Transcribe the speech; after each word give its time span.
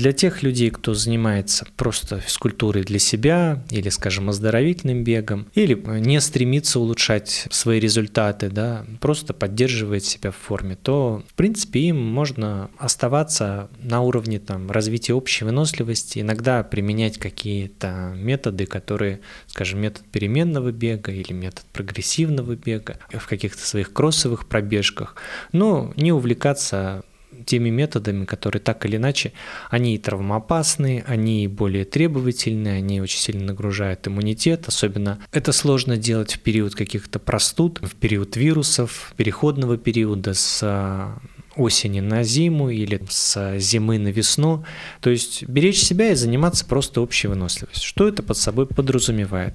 Для 0.00 0.12
тех 0.12 0.42
людей, 0.42 0.70
кто 0.70 0.94
занимается 0.94 1.66
просто 1.76 2.20
физкультурой 2.20 2.84
для 2.84 2.98
себя 2.98 3.62
или, 3.68 3.90
скажем, 3.90 4.30
оздоровительным 4.30 5.04
бегом, 5.04 5.46
или 5.54 5.74
не 5.74 6.18
стремится 6.22 6.80
улучшать 6.80 7.46
свои 7.50 7.78
результаты, 7.78 8.48
да, 8.48 8.86
просто 9.02 9.34
поддерживает 9.34 10.02
себя 10.02 10.30
в 10.30 10.36
форме, 10.36 10.74
то, 10.82 11.22
в 11.28 11.34
принципе, 11.34 11.80
им 11.80 12.02
можно 12.02 12.70
оставаться 12.78 13.68
на 13.82 14.00
уровне 14.00 14.38
там, 14.38 14.70
развития 14.70 15.12
общей 15.12 15.44
выносливости, 15.44 16.20
иногда 16.20 16.62
применять 16.62 17.18
какие-то 17.18 18.14
методы, 18.16 18.64
которые, 18.64 19.20
скажем, 19.48 19.82
метод 19.82 20.06
переменного 20.10 20.72
бега 20.72 21.12
или 21.12 21.34
метод 21.34 21.66
прогрессивного 21.74 22.56
бега 22.56 22.96
в 23.12 23.26
каких-то 23.26 23.66
своих 23.66 23.92
кроссовых 23.92 24.48
пробежках, 24.48 25.16
но 25.52 25.92
не 25.96 26.10
увлекаться 26.10 27.04
теми 27.50 27.70
методами, 27.70 28.26
которые 28.26 28.62
так 28.62 28.86
или 28.86 28.96
иначе, 28.96 29.32
они 29.70 29.96
и 29.96 29.98
травмоопасны, 29.98 31.02
они 31.04 31.48
более 31.48 31.84
требовательны, 31.84 32.68
они 32.68 33.00
очень 33.00 33.18
сильно 33.18 33.46
нагружают 33.46 34.06
иммунитет, 34.06 34.68
особенно 34.68 35.18
это 35.32 35.50
сложно 35.50 35.96
делать 35.96 36.34
в 36.34 36.38
период 36.38 36.76
каких-то 36.76 37.18
простуд, 37.18 37.80
в 37.82 37.96
период 37.96 38.36
вирусов, 38.36 39.12
переходного 39.16 39.76
периода 39.78 40.32
с 40.32 40.60
а, 40.62 41.18
осени 41.56 41.98
на 41.98 42.22
зиму 42.22 42.70
или 42.70 43.02
с 43.08 43.58
зимы 43.58 43.98
на 43.98 44.08
весну. 44.08 44.64
То 45.00 45.10
есть 45.10 45.42
беречь 45.48 45.80
себя 45.80 46.12
и 46.12 46.14
заниматься 46.14 46.64
просто 46.64 47.00
общей 47.00 47.26
выносливостью. 47.26 47.88
Что 47.88 48.06
это 48.06 48.22
под 48.22 48.36
собой 48.36 48.68
подразумевает? 48.68 49.54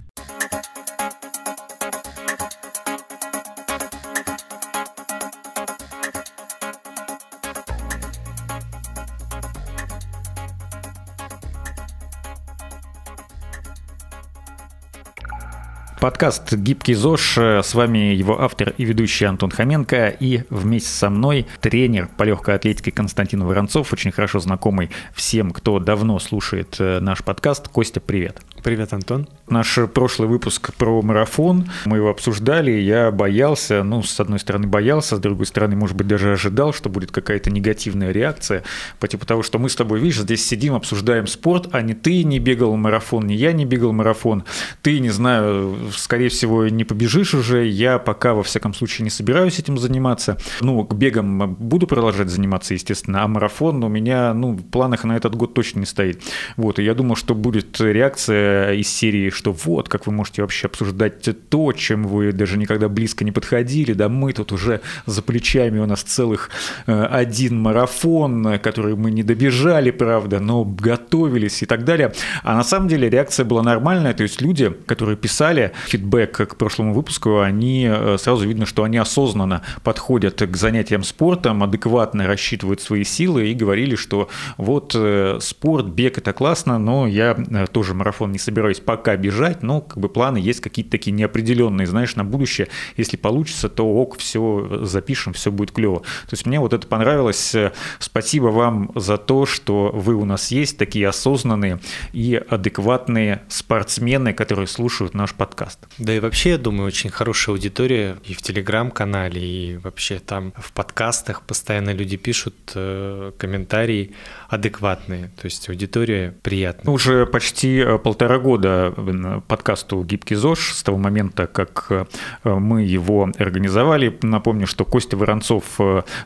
Подкаст 16.05 16.53
«Гибкий 16.53 16.93
ЗОЖ». 16.93 17.37
С 17.63 17.73
вами 17.73 18.13
его 18.13 18.39
автор 18.39 18.75
и 18.77 18.85
ведущий 18.85 19.25
Антон 19.25 19.49
Хоменко. 19.49 20.09
И 20.09 20.43
вместе 20.51 20.89
со 20.89 21.09
мной 21.09 21.47
тренер 21.61 22.09
по 22.15 22.21
легкой 22.21 22.53
атлетике 22.53 22.91
Константин 22.91 23.43
Воронцов, 23.43 23.91
очень 23.91 24.11
хорошо 24.11 24.39
знакомый 24.39 24.91
всем, 25.15 25.49
кто 25.49 25.79
давно 25.79 26.19
слушает 26.19 26.75
э, 26.77 26.99
наш 26.99 27.23
подкаст. 27.23 27.69
Костя, 27.69 28.01
привет. 28.01 28.39
Привет, 28.65 28.93
Антон. 28.93 29.27
Наш 29.47 29.77
прошлый 29.93 30.27
выпуск 30.27 30.73
про 30.73 31.03
марафон, 31.03 31.69
мы 31.85 31.97
его 31.97 32.09
обсуждали, 32.09 32.71
я 32.71 33.11
боялся, 33.11 33.83
ну, 33.83 34.01
с 34.01 34.19
одной 34.19 34.39
стороны 34.39 34.65
боялся, 34.65 35.17
с 35.17 35.19
другой 35.19 35.45
стороны, 35.45 35.75
может 35.75 35.95
быть, 35.95 36.07
даже 36.07 36.31
ожидал, 36.31 36.73
что 36.73 36.89
будет 36.89 37.11
какая-то 37.11 37.51
негативная 37.51 38.11
реакция 38.11 38.63
по 38.99 39.07
типу 39.07 39.23
того, 39.27 39.43
что 39.43 39.59
мы 39.59 39.69
с 39.69 39.75
тобой, 39.75 39.99
видишь, 39.99 40.17
здесь 40.17 40.43
сидим, 40.43 40.73
обсуждаем 40.73 41.27
спорт, 41.27 41.69
а 41.73 41.83
не 41.83 41.93
ты 41.93 42.23
не 42.23 42.39
бегал 42.39 42.75
марафон, 42.75 43.27
не 43.27 43.35
я 43.35 43.51
не 43.51 43.65
бегал 43.65 43.93
марафон, 43.93 44.45
ты, 44.81 44.99
не 44.99 45.11
знаю, 45.11 45.77
скорее 45.97 46.29
всего, 46.29 46.67
не 46.67 46.83
побежишь 46.83 47.33
уже, 47.33 47.65
я 47.65 47.99
пока, 47.99 48.33
во 48.33 48.43
всяком 48.43 48.73
случае, 48.73 49.03
не 49.03 49.09
собираюсь 49.09 49.59
этим 49.59 49.77
заниматься. 49.77 50.37
Ну, 50.61 50.83
к 50.83 50.93
бегам 50.95 51.55
буду 51.55 51.87
продолжать 51.87 52.29
заниматься, 52.29 52.73
естественно, 52.73 53.23
а 53.23 53.27
марафон 53.27 53.83
у 53.83 53.87
меня, 53.87 54.33
ну, 54.33 54.53
в 54.53 54.63
планах 54.63 55.03
на 55.03 55.15
этот 55.15 55.35
год 55.35 55.53
точно 55.53 55.79
не 55.79 55.85
стоит. 55.85 56.21
Вот, 56.57 56.79
и 56.79 56.83
я 56.83 56.93
думал, 56.93 57.15
что 57.15 57.35
будет 57.35 57.79
реакция 57.79 58.73
из 58.73 58.87
серии, 58.87 59.29
что 59.29 59.51
вот, 59.51 59.89
как 59.89 60.07
вы 60.07 60.13
можете 60.13 60.41
вообще 60.41 60.67
обсуждать 60.67 61.27
то, 61.49 61.71
чем 61.73 62.07
вы 62.07 62.31
даже 62.31 62.57
никогда 62.57 62.89
близко 62.89 63.23
не 63.23 63.31
подходили, 63.31 63.93
да 63.93 64.09
мы 64.09 64.33
тут 64.33 64.51
уже 64.51 64.81
за 65.05 65.21
плечами 65.21 65.79
у 65.79 65.85
нас 65.85 66.01
целых 66.01 66.49
э, 66.87 67.03
один 67.05 67.59
марафон, 67.59 68.59
который 68.59 68.95
мы 68.95 69.11
не 69.11 69.23
добежали, 69.23 69.91
правда, 69.91 70.39
но 70.39 70.63
готовились 70.63 71.63
и 71.63 71.65
так 71.65 71.83
далее. 71.83 72.13
А 72.43 72.55
на 72.55 72.63
самом 72.63 72.87
деле 72.87 73.09
реакция 73.09 73.45
была 73.45 73.63
нормальная, 73.63 74.13
то 74.13 74.23
есть 74.23 74.41
люди, 74.41 74.69
которые 74.85 75.17
писали 75.17 75.71
фидбэк 75.87 76.49
к 76.49 76.55
прошлому 76.55 76.93
выпуску, 76.93 77.39
они 77.39 77.87
э, 77.89 78.17
сразу 78.19 78.47
видно, 78.47 78.65
что 78.65 78.83
они 78.83 78.97
осознанно 78.97 79.61
подходят 79.83 80.41
к 80.41 80.55
занятиям 80.55 81.03
спортом, 81.03 81.63
адекватно 81.63 82.27
рассчитывают 82.27 82.81
свои 82.81 83.03
силы 83.03 83.47
и 83.47 83.53
говорили, 83.53 83.95
что 83.95 84.29
вот 84.57 84.93
э, 84.95 85.39
спорт, 85.41 85.87
бег 85.87 86.17
это 86.17 86.33
классно, 86.33 86.79
но 86.79 87.07
я 87.07 87.35
тоже 87.71 87.93
марафон 87.93 88.31
не 88.31 88.39
собираюсь 88.39 88.79
пока 88.79 89.15
бежать, 89.15 89.63
но 89.63 89.81
как 89.81 89.99
бы 89.99 90.09
планы 90.09 90.37
есть 90.37 90.61
какие-то 90.61 90.91
такие 90.91 91.11
неопределенные, 91.11 91.87
знаешь, 91.87 92.15
на 92.15 92.23
будущее. 92.23 92.67
Если 92.97 93.17
получится, 93.17 93.69
то 93.69 93.85
ок, 93.85 94.17
все 94.17 94.79
запишем, 94.81 95.33
все 95.33 95.51
будет 95.51 95.71
клево. 95.71 95.99
То 95.99 96.33
есть 96.33 96.45
мне 96.45 96.59
вот 96.59 96.73
это 96.73 96.87
понравилось. 96.87 97.55
Спасибо 97.99 98.47
вам 98.47 98.91
за 98.95 99.17
то, 99.17 99.45
что 99.45 99.91
вы 99.93 100.15
у 100.15 100.25
нас 100.25 100.51
есть, 100.51 100.77
такие 100.77 101.07
осознанные 101.07 101.79
и 102.13 102.35
адекватные 102.35 103.43
спортсмены, 103.47 104.33
которые 104.33 104.67
слушают 104.67 105.13
наш 105.13 105.33
подкаст. 105.33 105.74
Да 105.97 106.13
и 106.13 106.19
вообще, 106.19 106.51
я 106.51 106.57
думаю, 106.57 106.87
очень 106.87 107.09
хорошая 107.09 107.55
аудитория 107.55 108.17
и 108.25 108.33
в 108.33 108.41
телеграм-канале, 108.41 109.41
и 109.41 109.77
вообще 109.77 110.19
там 110.19 110.53
в 110.57 110.73
подкастах 110.73 111.43
постоянно 111.43 111.91
люди 111.91 112.17
пишут 112.17 112.55
э, 112.75 113.31
комментарии 113.37 114.13
адекватные, 114.49 115.31
то 115.39 115.45
есть 115.45 115.69
аудитория 115.69 116.35
приятная. 116.41 116.93
Уже 116.93 117.25
почти 117.25 117.77
э, 117.77 117.97
полтора 117.97 118.39
года 118.39 118.93
э, 118.95 119.41
подкасту 119.47 120.03
«Гибкий 120.03 120.35
ЗОЖ» 120.35 120.73
с 120.73 120.83
того 120.83 120.97
момента, 120.97 121.47
как 121.47 121.85
э, 121.89 122.05
мы 122.43 122.83
его 122.83 123.29
организовали. 123.37 124.17
Напомню, 124.21 124.67
что 124.67 124.83
Костя 124.83 125.15
Воронцов, 125.15 125.77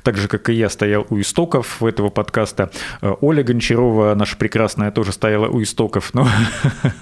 так 0.04 0.18
же, 0.18 0.28
как 0.28 0.50
и 0.50 0.54
я, 0.54 0.70
стоял 0.70 1.06
у 1.10 1.20
истоков 1.20 1.84
этого 1.84 2.10
подкаста. 2.10 2.72
Оля 3.02 3.44
Гончарова, 3.44 4.16
наша 4.16 4.36
прекрасная, 4.36 4.92
тоже 4.92 5.12
стояла 5.12 5.48
у 5.48 5.62
истоков, 5.62 6.14
но, 6.14 6.28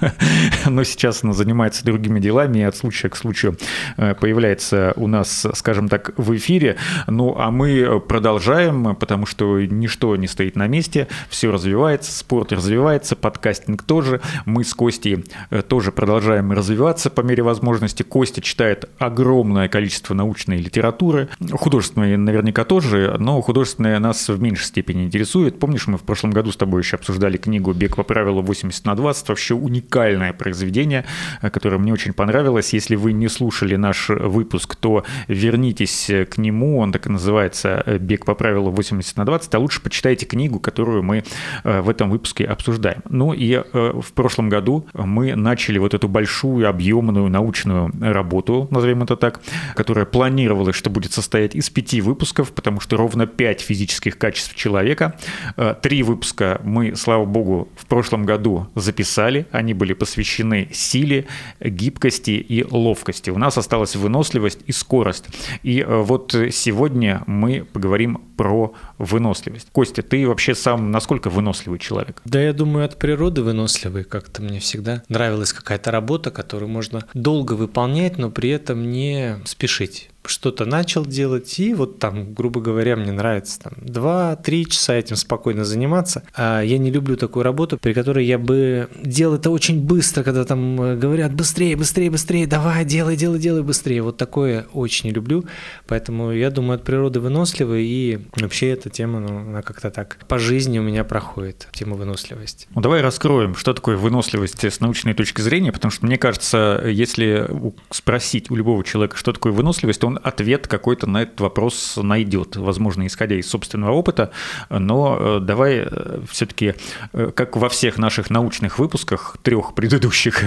но 0.66 0.84
сейчас 0.84 1.24
она 1.24 1.34
занимается 1.34 1.86
другими 1.86 2.20
делами 2.20 2.37
и 2.46 2.62
от 2.62 2.76
случая 2.76 3.10
к 3.10 3.16
случаю 3.16 3.58
появляется 3.98 4.94
у 4.96 5.08
нас, 5.08 5.46
скажем 5.54 5.90
так, 5.90 6.12
в 6.18 6.36
эфире. 6.36 6.78
Ну, 7.08 7.36
а 7.38 7.52
мы 7.52 8.00
продолжаем, 8.00 8.96
потому 8.96 9.26
что 9.26 9.60
ничто 9.62 10.16
не 10.16 10.28
стоит 10.28 10.56
на 10.56 10.68
месте, 10.68 11.08
все 11.30 11.52
развивается, 11.52 12.12
спорт 12.12 12.52
развивается, 12.52 13.16
подкастинг 13.16 13.84
тоже. 13.84 14.22
Мы 14.46 14.64
с 14.64 14.74
Костей 14.74 15.26
э, 15.50 15.62
тоже 15.62 15.92
продолжаем 15.92 16.52
развиваться 16.52 17.10
по 17.10 17.22
мере 17.22 17.44
возможности. 17.44 18.04
Костя 18.04 18.42
читает 18.42 18.90
огромное 18.98 19.68
количество 19.68 20.14
научной 20.14 20.58
литературы, 20.58 21.30
художественной 21.52 22.18
наверняка 22.18 22.64
тоже, 22.64 23.16
но 23.20 23.42
художественная 23.42 24.00
нас 24.00 24.30
в 24.30 24.42
меньшей 24.42 24.66
степени 24.66 25.04
интересует. 25.04 25.60
Помнишь, 25.60 25.88
мы 25.88 25.98
в 25.98 26.04
прошлом 26.04 26.32
году 26.32 26.52
с 26.52 26.58
тобой 26.58 26.82
еще 26.82 26.98
обсуждали 26.98 27.38
книгу 27.38 27.74
«Бег 27.74 27.96
по 27.96 28.04
правилу 28.04 28.42
80 28.42 28.86
на 28.86 28.92
20», 28.92 29.26
вообще 29.28 29.54
уникальное 29.54 30.34
произведение, 30.34 31.06
э, 31.42 31.50
которое 31.50 31.78
мне 31.78 31.94
очень 31.94 32.14
понравилось. 32.14 32.27
Если 32.74 32.96
вы 32.96 33.14
не 33.14 33.28
слушали 33.28 33.76
наш 33.76 34.10
выпуск, 34.10 34.76
то 34.76 35.04
вернитесь 35.28 36.12
к 36.30 36.38
нему, 36.38 36.80
он 36.80 36.92
так 36.92 37.08
и 37.08 37.10
называется 37.10 37.84
«Бег 38.00 38.26
по 38.26 38.36
правилу 38.36 38.72
80 38.72 39.18
на 39.18 39.22
20», 39.22 39.50
а 39.52 39.60
лучше 39.60 39.82
почитайте 39.82 40.26
книгу, 40.26 40.60
которую 40.60 41.04
мы 41.04 41.24
э, 41.64 41.82
в 41.82 41.90
этом 41.90 42.10
выпуске 42.10 42.46
обсуждаем. 42.46 43.02
Ну 43.10 43.34
и 43.34 43.62
в 43.74 44.14
прошлом 44.14 44.50
году 44.50 44.88
мы 44.94 45.36
начали 45.36 45.78
вот 45.78 45.94
эту 45.94 46.08
большую 46.08 46.68
объемную 46.70 47.30
научную 47.30 47.92
работу, 48.02 48.68
назовем 48.72 49.04
это 49.04 49.16
так, 49.16 49.42
которая 49.76 50.06
планировалась, 50.06 50.76
что 50.76 50.90
будет 50.90 51.14
состоять 51.14 51.56
из 51.56 51.70
пяти 51.70 52.02
выпусков, 52.02 52.52
потому 52.52 52.80
что 52.80 52.98
ровно 52.98 53.28
пять 53.28 53.62
физических 53.62 54.18
качеств 54.18 54.56
человека. 54.56 55.16
Э, 55.56 55.76
три 55.82 56.04
выпуска 56.04 56.60
мы, 56.64 56.96
слава 56.96 57.26
богу, 57.26 57.70
в 57.76 57.86
прошлом 57.86 58.26
году 58.26 58.68
записали. 58.76 59.46
Они 59.52 59.74
были 59.74 59.94
посвящены 59.94 60.70
силе, 60.72 61.28
гибкости 61.60 62.07
и 62.10 62.66
ловкости. 62.70 63.30
У 63.30 63.38
нас 63.38 63.58
осталась 63.58 63.96
выносливость 63.96 64.60
и 64.66 64.72
скорость. 64.72 65.26
И 65.64 65.80
э, 65.80 66.02
вот 66.02 66.36
сегодня 66.52 67.24
мы 67.28 67.66
поговорим 67.72 68.22
про 68.38 68.74
выносливость. 68.98 69.68
Костя, 69.72 70.02
ты 70.02 70.28
вообще 70.28 70.56
сам 70.56 70.92
насколько 70.92 71.30
выносливый 71.30 71.80
человек? 71.80 72.22
Да, 72.26 72.42
я 72.42 72.54
думаю, 72.54 72.86
от 72.86 72.98
природы 72.98 73.42
выносливый. 73.42 74.04
Как-то 74.04 74.42
мне 74.42 74.60
всегда 74.60 75.04
нравилась 75.10 75.54
какая-то 75.54 75.92
работа, 75.92 76.32
которую 76.32 76.70
можно 76.70 77.06
долго 77.14 77.54
выполнять, 77.54 78.18
но 78.18 78.30
при 78.30 78.50
этом 78.50 78.90
не 78.92 79.40
спешить 79.46 80.10
что-то 80.30 80.66
начал 80.66 81.06
делать, 81.06 81.60
и 81.60 81.74
вот 81.74 82.00
там, 82.00 82.34
грубо 82.34 82.62
говоря, 82.62 82.96
мне 82.96 83.12
нравится 83.12 83.60
там 83.60 83.74
2-3 83.82 84.66
часа 84.66 84.96
этим 84.96 85.16
спокойно 85.16 85.66
заниматься. 85.66 86.24
А 86.36 86.62
я 86.62 86.78
не 86.78 86.92
люблю 86.92 87.16
такую 87.18 87.44
работу, 87.44 87.78
при 87.78 87.94
которой 87.94 88.26
я 88.26 88.38
бы 88.38 88.90
делал 89.04 89.36
это 89.36 89.50
очень 89.50 89.82
быстро, 89.82 90.24
когда 90.24 90.46
там 90.46 90.82
э, 90.82 90.96
говорят 90.96 91.34
быстрее, 91.34 91.76
быстрее, 91.76 92.10
быстрее, 92.10 92.48
давай, 92.48 92.86
делай, 92.86 93.16
делай, 93.16 93.40
делай 93.40 93.64
быстрее. 93.64 94.02
Вот 94.02 94.18
такое 94.18 94.66
очень 94.74 95.10
не 95.10 95.14
люблю, 95.14 95.46
поэтому 95.88 96.32
я 96.32 96.50
думаю, 96.50 96.78
от 96.78 96.84
природы 96.84 97.20
выносливый, 97.20 97.86
и 97.86 98.20
вообще 98.36 98.70
эта 98.70 98.90
тема, 98.90 99.20
ну, 99.20 99.40
она 99.40 99.62
как-то 99.62 99.92
так 99.92 100.18
по 100.28 100.40
жизни 100.40 100.80
у 100.80 100.84
меня 100.84 101.04
проходит, 101.04 101.68
тема 101.72 101.96
выносливости. 101.96 102.68
Ну, 102.74 102.82
давай 102.82 103.02
раскроем, 103.02 103.56
что 103.56 103.74
такое 103.74 103.98
выносливость 103.98 104.64
с 104.64 104.80
научной 104.80 105.14
точки 105.14 105.42
зрения, 105.42 105.72
потому 105.72 105.92
что 105.92 106.06
мне 106.06 106.18
кажется, 106.18 106.84
если 106.86 107.48
спросить 107.92 108.52
у 108.52 108.56
любого 108.56 108.84
человека, 108.84 109.18
что 109.18 109.34
такое 109.34 109.52
выносливость, 109.52 110.04
он 110.04 110.17
ответ 110.24 110.68
какой-то 110.68 111.08
на 111.08 111.24
этот 111.24 111.40
вопрос 111.42 111.98
найдет, 112.02 112.56
возможно, 112.56 113.06
исходя 113.08 113.36
из 113.36 113.48
собственного 113.48 113.92
опыта, 113.92 114.32
но 114.70 115.18
э, 115.20 115.40
давай 115.42 115.86
э, 115.86 116.22
все-таки, 116.30 116.76
э, 117.14 117.32
как 117.34 117.56
во 117.56 117.70
всех 117.70 117.98
наших 117.98 118.30
научных 118.30 118.80
выпусках, 118.80 119.38
трех 119.42 119.76
предыдущих, 119.76 120.44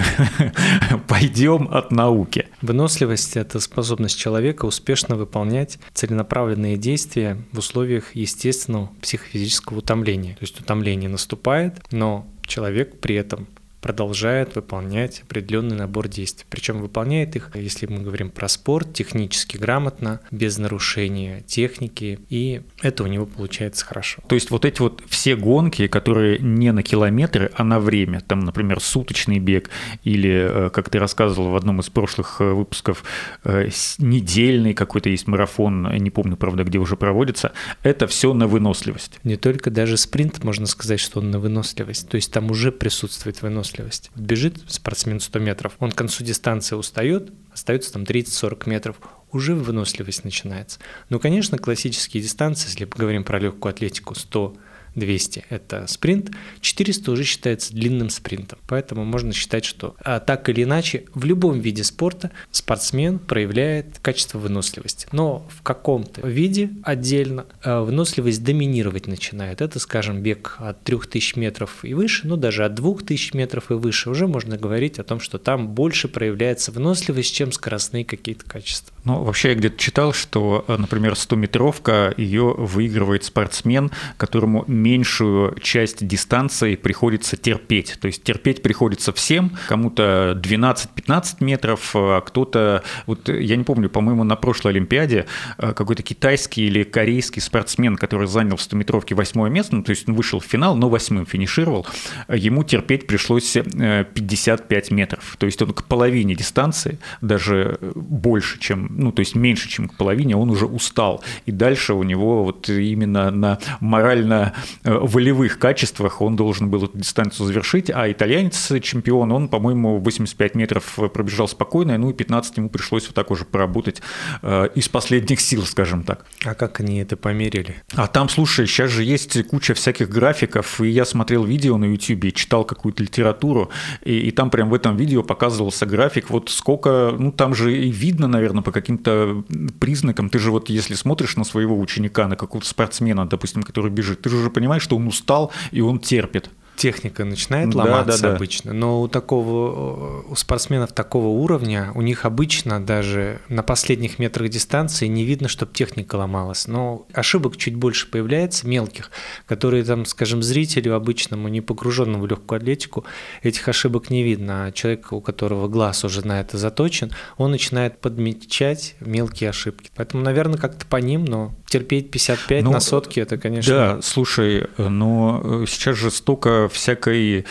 пойдем 1.07 1.67
от 1.71 1.91
науки. 1.91 2.47
Выносливость– 2.61 3.35
это 3.37 3.59
способность 3.59 4.17
человека 4.17 4.65
успешно 4.65 5.15
выполнять 5.15 5.79
целенаправленные 5.93 6.77
действия 6.77 7.37
в 7.51 7.59
условиях 7.59 8.15
естественного 8.15 8.89
психофизического 9.01 9.79
утомления. 9.79 10.33
То 10.33 10.43
есть 10.43 10.59
утомление 10.59 11.09
наступает, 11.09 11.81
но 11.91 12.27
человек 12.45 12.99
при 12.99 13.15
этом 13.15 13.47
продолжает 13.81 14.55
выполнять 14.55 15.21
определенный 15.21 15.75
набор 15.75 16.07
действий. 16.07 16.45
Причем 16.49 16.79
выполняет 16.79 17.35
их, 17.35 17.49
если 17.55 17.87
мы 17.87 17.99
говорим 17.99 18.29
про 18.29 18.47
спорт, 18.47 18.93
технически 18.93 19.57
грамотно, 19.57 20.21
без 20.29 20.57
нарушения 20.57 21.41
техники, 21.41 22.19
и 22.29 22.61
это 22.81 23.03
у 23.03 23.07
него 23.07 23.25
получается 23.25 23.83
хорошо. 23.85 24.21
То 24.27 24.35
есть 24.35 24.51
вот 24.51 24.65
эти 24.65 24.81
вот 24.81 25.03
все 25.09 25.35
гонки, 25.35 25.87
которые 25.87 26.37
не 26.39 26.71
на 26.71 26.83
километры, 26.83 27.51
а 27.55 27.63
на 27.63 27.79
время, 27.79 28.21
там, 28.21 28.41
например, 28.41 28.79
суточный 28.79 29.39
бег 29.39 29.69
или, 30.03 30.67
э, 30.67 30.69
как 30.69 30.89
ты 30.89 30.99
рассказывал 30.99 31.49
в 31.49 31.55
одном 31.55 31.79
из 31.79 31.89
прошлых 31.89 32.39
э, 32.39 32.51
выпусков, 32.51 33.03
э, 33.43 33.69
недельный 33.97 34.73
какой-то 34.73 35.09
есть 35.09 35.27
марафон, 35.27 35.91
не 35.97 36.11
помню, 36.11 36.37
правда, 36.37 36.63
где 36.63 36.77
уже 36.77 36.95
проводится, 36.95 37.51
это 37.81 38.05
все 38.05 38.33
на 38.33 38.47
выносливость. 38.47 39.19
Не 39.23 39.37
только 39.37 39.71
даже 39.71 39.97
спринт, 39.97 40.43
можно 40.43 40.67
сказать, 40.67 40.99
что 40.99 41.19
он 41.19 41.31
на 41.31 41.39
выносливость, 41.39 42.07
то 42.07 42.15
есть 42.15 42.31
там 42.31 42.51
уже 42.51 42.71
присутствует 42.71 43.41
выносливость 43.41 43.70
выносливость. 43.71 44.11
Бежит 44.15 44.61
спортсмен 44.67 45.19
100 45.19 45.39
метров, 45.39 45.73
он 45.79 45.91
к 45.91 45.95
концу 45.95 46.23
дистанции 46.23 46.75
устает, 46.75 47.31
остается 47.51 47.93
там 47.93 48.03
30-40 48.03 48.69
метров, 48.69 48.97
уже 49.31 49.55
выносливость 49.55 50.23
начинается. 50.23 50.79
Ну, 51.09 51.19
конечно, 51.19 51.57
классические 51.57 52.21
дистанции, 52.21 52.67
если 52.67 52.85
мы 52.85 52.91
говорим 52.95 53.23
про 53.23 53.39
легкую 53.39 53.71
атлетику, 53.71 54.15
100 54.15 54.55
200– 54.95 55.45
это 55.49 55.87
спринт, 55.87 56.31
400 56.61 57.11
уже 57.11 57.23
считается 57.23 57.73
длинным 57.73 58.09
спринтом. 58.09 58.59
Поэтому 58.67 59.05
можно 59.05 59.33
считать, 59.33 59.65
что 59.65 59.95
а, 60.03 60.19
так 60.19 60.49
или 60.49 60.63
иначе 60.63 61.05
в 61.13 61.23
любом 61.25 61.59
виде 61.59 61.83
спорта 61.83 62.31
спортсмен 62.51 63.19
проявляет 63.19 63.99
качество 63.99 64.37
выносливости. 64.37 65.07
Но 65.11 65.47
в 65.49 65.61
каком-то 65.61 66.27
виде 66.27 66.71
отдельно 66.83 67.45
а, 67.63 67.81
выносливость 67.81 68.43
доминировать 68.43 69.07
начинает. 69.07 69.61
Это, 69.61 69.79
скажем, 69.79 70.21
бег 70.21 70.55
от 70.59 70.83
3000 70.83 71.37
метров 71.37 71.83
и 71.83 71.93
выше, 71.93 72.27
ну 72.27 72.35
даже 72.35 72.65
от 72.65 72.73
2000 72.73 73.35
метров 73.35 73.71
и 73.71 73.75
выше. 73.75 74.09
Уже 74.09 74.27
можно 74.27 74.57
говорить 74.57 74.99
о 74.99 75.03
том, 75.03 75.19
что 75.19 75.37
там 75.37 75.69
больше 75.69 76.07
проявляется 76.07 76.71
выносливость, 76.71 77.33
чем 77.33 77.51
скоростные 77.51 78.05
какие-то 78.05 78.45
качества. 78.45 78.93
Ну, 79.03 79.23
вообще 79.23 79.49
я 79.49 79.55
где-то 79.55 79.77
читал, 79.77 80.13
что, 80.13 80.63
например, 80.67 81.13
100-метровка, 81.13 82.13
ее 82.17 82.53
выигрывает 82.57 83.23
спортсмен, 83.23 83.91
которому 84.17 84.63
меньшую 84.67 85.57
часть 85.59 86.05
дистанции 86.05 86.75
приходится 86.75 87.35
терпеть. 87.35 87.97
То 87.99 88.07
есть 88.07 88.23
терпеть 88.23 88.61
приходится 88.61 89.11
всем, 89.11 89.57
кому-то 89.67 90.39
12-15 90.41 91.37
метров, 91.39 91.91
а 91.95 92.21
кто-то, 92.21 92.83
вот 93.07 93.27
я 93.29 93.55
не 93.55 93.63
помню, 93.63 93.89
по-моему, 93.89 94.23
на 94.23 94.35
прошлой 94.35 94.73
Олимпиаде 94.73 95.25
э, 95.57 95.73
какой-то 95.73 96.03
китайский 96.03 96.67
или 96.67 96.83
корейский 96.83 97.41
спортсмен, 97.41 97.97
который 97.97 98.27
занял 98.27 98.57
в 98.57 98.59
100-метровке 98.59 99.15
восьмое 99.15 99.49
место, 99.49 99.75
ну, 99.75 99.83
то 99.83 99.91
есть 99.91 100.07
он 100.07 100.15
вышел 100.15 100.39
в 100.39 100.45
финал, 100.45 100.75
но 100.75 100.89
восьмым 100.89 101.25
финишировал, 101.25 101.87
ему 102.27 102.63
терпеть 102.63 103.07
пришлось 103.07 103.51
55 103.51 104.91
э, 104.91 104.93
метров. 104.93 105.35
То 105.39 105.45
есть 105.45 105.61
он 105.61 105.73
к 105.73 105.85
половине 105.85 106.35
дистанции, 106.35 106.99
даже 107.21 107.79
больше, 107.95 108.59
чем, 108.59 108.90
ну, 108.97 109.11
то 109.11 109.21
есть 109.21 109.35
меньше, 109.35 109.69
чем 109.69 109.87
к 109.87 109.95
половине, 109.95 110.35
он 110.35 110.49
уже 110.49 110.65
устал. 110.65 111.23
И 111.45 111.51
дальше 111.51 111.93
у 111.93 112.03
него 112.03 112.43
вот 112.43 112.69
именно 112.69 113.31
на 113.31 113.59
морально 113.79 114.53
Э, 114.83 114.97
волевых 115.01 115.59
качествах 115.59 116.21
он 116.21 116.35
должен 116.35 116.69
был 116.69 116.85
эту 116.85 116.97
дистанцию 116.97 117.47
завершить, 117.47 117.89
а 117.89 118.11
итальянец 118.11 118.71
чемпион, 118.81 119.31
он, 119.31 119.47
по-моему, 119.47 119.99
85 119.99 120.55
метров 120.55 120.99
пробежал 121.13 121.47
спокойно, 121.47 121.97
ну 121.97 122.09
и 122.09 122.13
15 122.13 122.57
ему 122.57 122.69
пришлось 122.69 123.07
вот 123.07 123.15
так 123.15 123.31
уже 123.31 123.45
поработать 123.45 124.01
э, 124.41 124.69
из 124.75 124.89
последних 124.89 125.39
сил, 125.39 125.63
скажем 125.63 126.03
так. 126.03 126.25
А 126.45 126.53
как 126.53 126.79
они 126.79 126.99
это 126.99 127.15
померили? 127.15 127.75
А 127.93 128.07
там, 128.07 128.29
слушай, 128.29 128.65
сейчас 128.67 128.91
же 128.91 129.03
есть 129.03 129.47
куча 129.47 129.73
всяких 129.73 130.09
графиков, 130.09 130.81
и 130.81 130.89
я 130.89 131.05
смотрел 131.05 131.43
видео 131.43 131.77
на 131.77 131.85
YouTube, 131.85 132.33
читал 132.33 132.63
какую-то 132.63 133.03
литературу, 133.03 133.69
и, 134.03 134.19
и 134.19 134.31
там 134.31 134.49
прям 134.49 134.69
в 134.69 134.73
этом 134.73 134.97
видео 134.97 135.23
показывался 135.23 135.85
график, 135.85 136.29
вот 136.29 136.49
сколько, 136.49 137.15
ну 137.17 137.31
там 137.31 137.53
же 137.53 137.75
и 137.77 137.91
видно, 137.91 138.27
наверное, 138.27 138.63
по 138.63 138.71
каким-то 138.81 139.43
признакам, 139.79 140.29
ты 140.29 140.39
же 140.39 140.51
вот 140.51 140.69
если 140.69 140.95
смотришь 140.95 141.37
на 141.37 141.43
своего 141.43 141.79
ученика, 141.79 142.27
на 142.27 142.35
какого-то 142.35 142.67
спортсмена, 142.67 143.27
допустим, 143.27 143.63
который 143.63 143.91
бежит, 143.91 144.21
ты 144.21 144.29
же 144.29 144.37
уже 144.37 144.49
понимаешь, 144.49 144.83
что 144.83 144.97
он 144.97 145.07
устал 145.07 145.51
и 145.71 145.81
он 145.81 145.99
терпит 145.99 146.49
техника 146.75 147.25
начинает 147.25 147.73
ломаться 147.75 148.21
да, 148.21 148.29
да, 148.29 148.35
обычно, 148.35 148.73
но 148.73 149.01
у 149.01 149.07
такого 149.07 150.21
у 150.27 150.35
спортсменов 150.35 150.93
такого 150.93 151.27
уровня 151.27 151.91
у 151.95 152.01
них 152.01 152.25
обычно 152.25 152.83
даже 152.83 153.39
на 153.49 153.63
последних 153.63 154.19
метрах 154.19 154.49
дистанции 154.49 155.07
не 155.07 155.23
видно, 155.23 155.47
чтобы 155.47 155.73
техника 155.73 156.15
ломалась. 156.15 156.67
Но 156.67 157.05
ошибок 157.13 157.57
чуть 157.57 157.75
больше 157.75 158.09
появляется 158.09 158.67
мелких, 158.67 159.11
которые 159.45 159.83
там, 159.83 160.05
скажем, 160.05 160.41
зрителю 160.41 160.95
обычному, 160.95 161.47
не 161.47 161.61
погруженному 161.61 162.23
в 162.23 162.27
легкую 162.27 162.57
атлетику, 162.57 163.05
этих 163.43 163.67
ошибок 163.67 164.09
не 164.09 164.23
видно. 164.23 164.65
А 164.65 164.71
человек, 164.71 165.11
у 165.11 165.21
которого 165.21 165.67
глаз 165.67 166.03
уже 166.03 166.25
на 166.25 166.39
это 166.41 166.57
заточен, 166.57 167.11
он 167.37 167.51
начинает 167.51 167.99
подмечать 167.99 168.95
мелкие 168.99 169.49
ошибки. 169.49 169.91
Поэтому, 169.95 170.23
наверное, 170.23 170.57
как-то 170.57 170.85
по 170.85 170.97
ним, 170.97 171.25
но 171.25 171.53
терпеть 171.67 172.11
55 172.11 172.63
ну, 172.63 172.71
на 172.71 172.79
сотки, 172.79 173.19
это, 173.19 173.37
конечно... 173.37 173.73
Да, 173.73 174.01
слушай, 174.01 174.67
но 174.77 175.65
сейчас 175.67 175.97
же 175.97 176.11
столько 176.61 176.69
всякой 176.69 177.45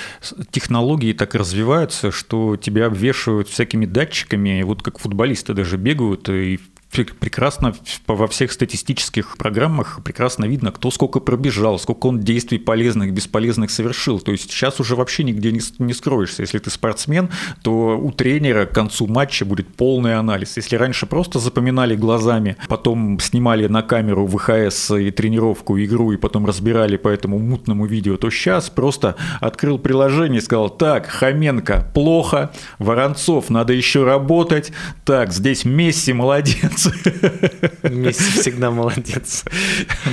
технологии 0.50 1.12
так 1.12 1.34
развиваются, 1.34 2.10
что 2.10 2.56
тебя 2.56 2.86
обвешивают 2.86 3.48
всякими 3.48 3.86
датчиками, 3.86 4.62
вот 4.62 4.82
как 4.82 4.98
футболисты 4.98 5.54
даже 5.54 5.76
бегают 5.76 6.28
и 6.28 6.60
прекрасно 6.90 7.74
во 8.06 8.26
всех 8.26 8.52
статистических 8.52 9.36
программах 9.36 10.00
прекрасно 10.02 10.44
видно, 10.46 10.72
кто 10.72 10.90
сколько 10.90 11.20
пробежал, 11.20 11.78
сколько 11.78 12.06
он 12.06 12.20
действий 12.20 12.58
полезных, 12.58 13.12
бесполезных 13.12 13.70
совершил. 13.70 14.20
То 14.20 14.32
есть 14.32 14.50
сейчас 14.50 14.80
уже 14.80 14.96
вообще 14.96 15.22
нигде 15.22 15.52
не, 15.52 15.92
скроешься. 15.92 16.42
Если 16.42 16.58
ты 16.58 16.70
спортсмен, 16.70 17.30
то 17.62 17.96
у 17.96 18.10
тренера 18.10 18.66
к 18.66 18.72
концу 18.72 19.06
матча 19.06 19.44
будет 19.44 19.68
полный 19.74 20.16
анализ. 20.16 20.56
Если 20.56 20.76
раньше 20.76 21.06
просто 21.06 21.38
запоминали 21.38 21.94
глазами, 21.94 22.56
потом 22.68 23.20
снимали 23.20 23.66
на 23.68 23.82
камеру 23.82 24.26
ВХС 24.26 24.90
и 24.90 25.10
тренировку, 25.10 25.78
игру, 25.78 26.12
и 26.12 26.16
потом 26.16 26.46
разбирали 26.46 26.96
по 26.96 27.08
этому 27.08 27.38
мутному 27.38 27.86
видео, 27.86 28.16
то 28.16 28.30
сейчас 28.30 28.68
просто 28.68 29.14
открыл 29.40 29.78
приложение 29.78 30.40
и 30.40 30.44
сказал, 30.44 30.70
так, 30.70 31.06
Хоменко, 31.06 31.90
плохо, 31.94 32.50
Воронцов, 32.78 33.50
надо 33.50 33.72
еще 33.72 34.04
работать, 34.04 34.72
так, 35.04 35.32
здесь 35.32 35.64
Месси, 35.64 36.12
молодец, 36.12 36.79
молодец. 36.86 37.52
Месси 37.82 38.40
всегда 38.40 38.70
молодец. 38.70 39.44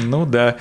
Ну 0.04 0.26
да. 0.26 0.58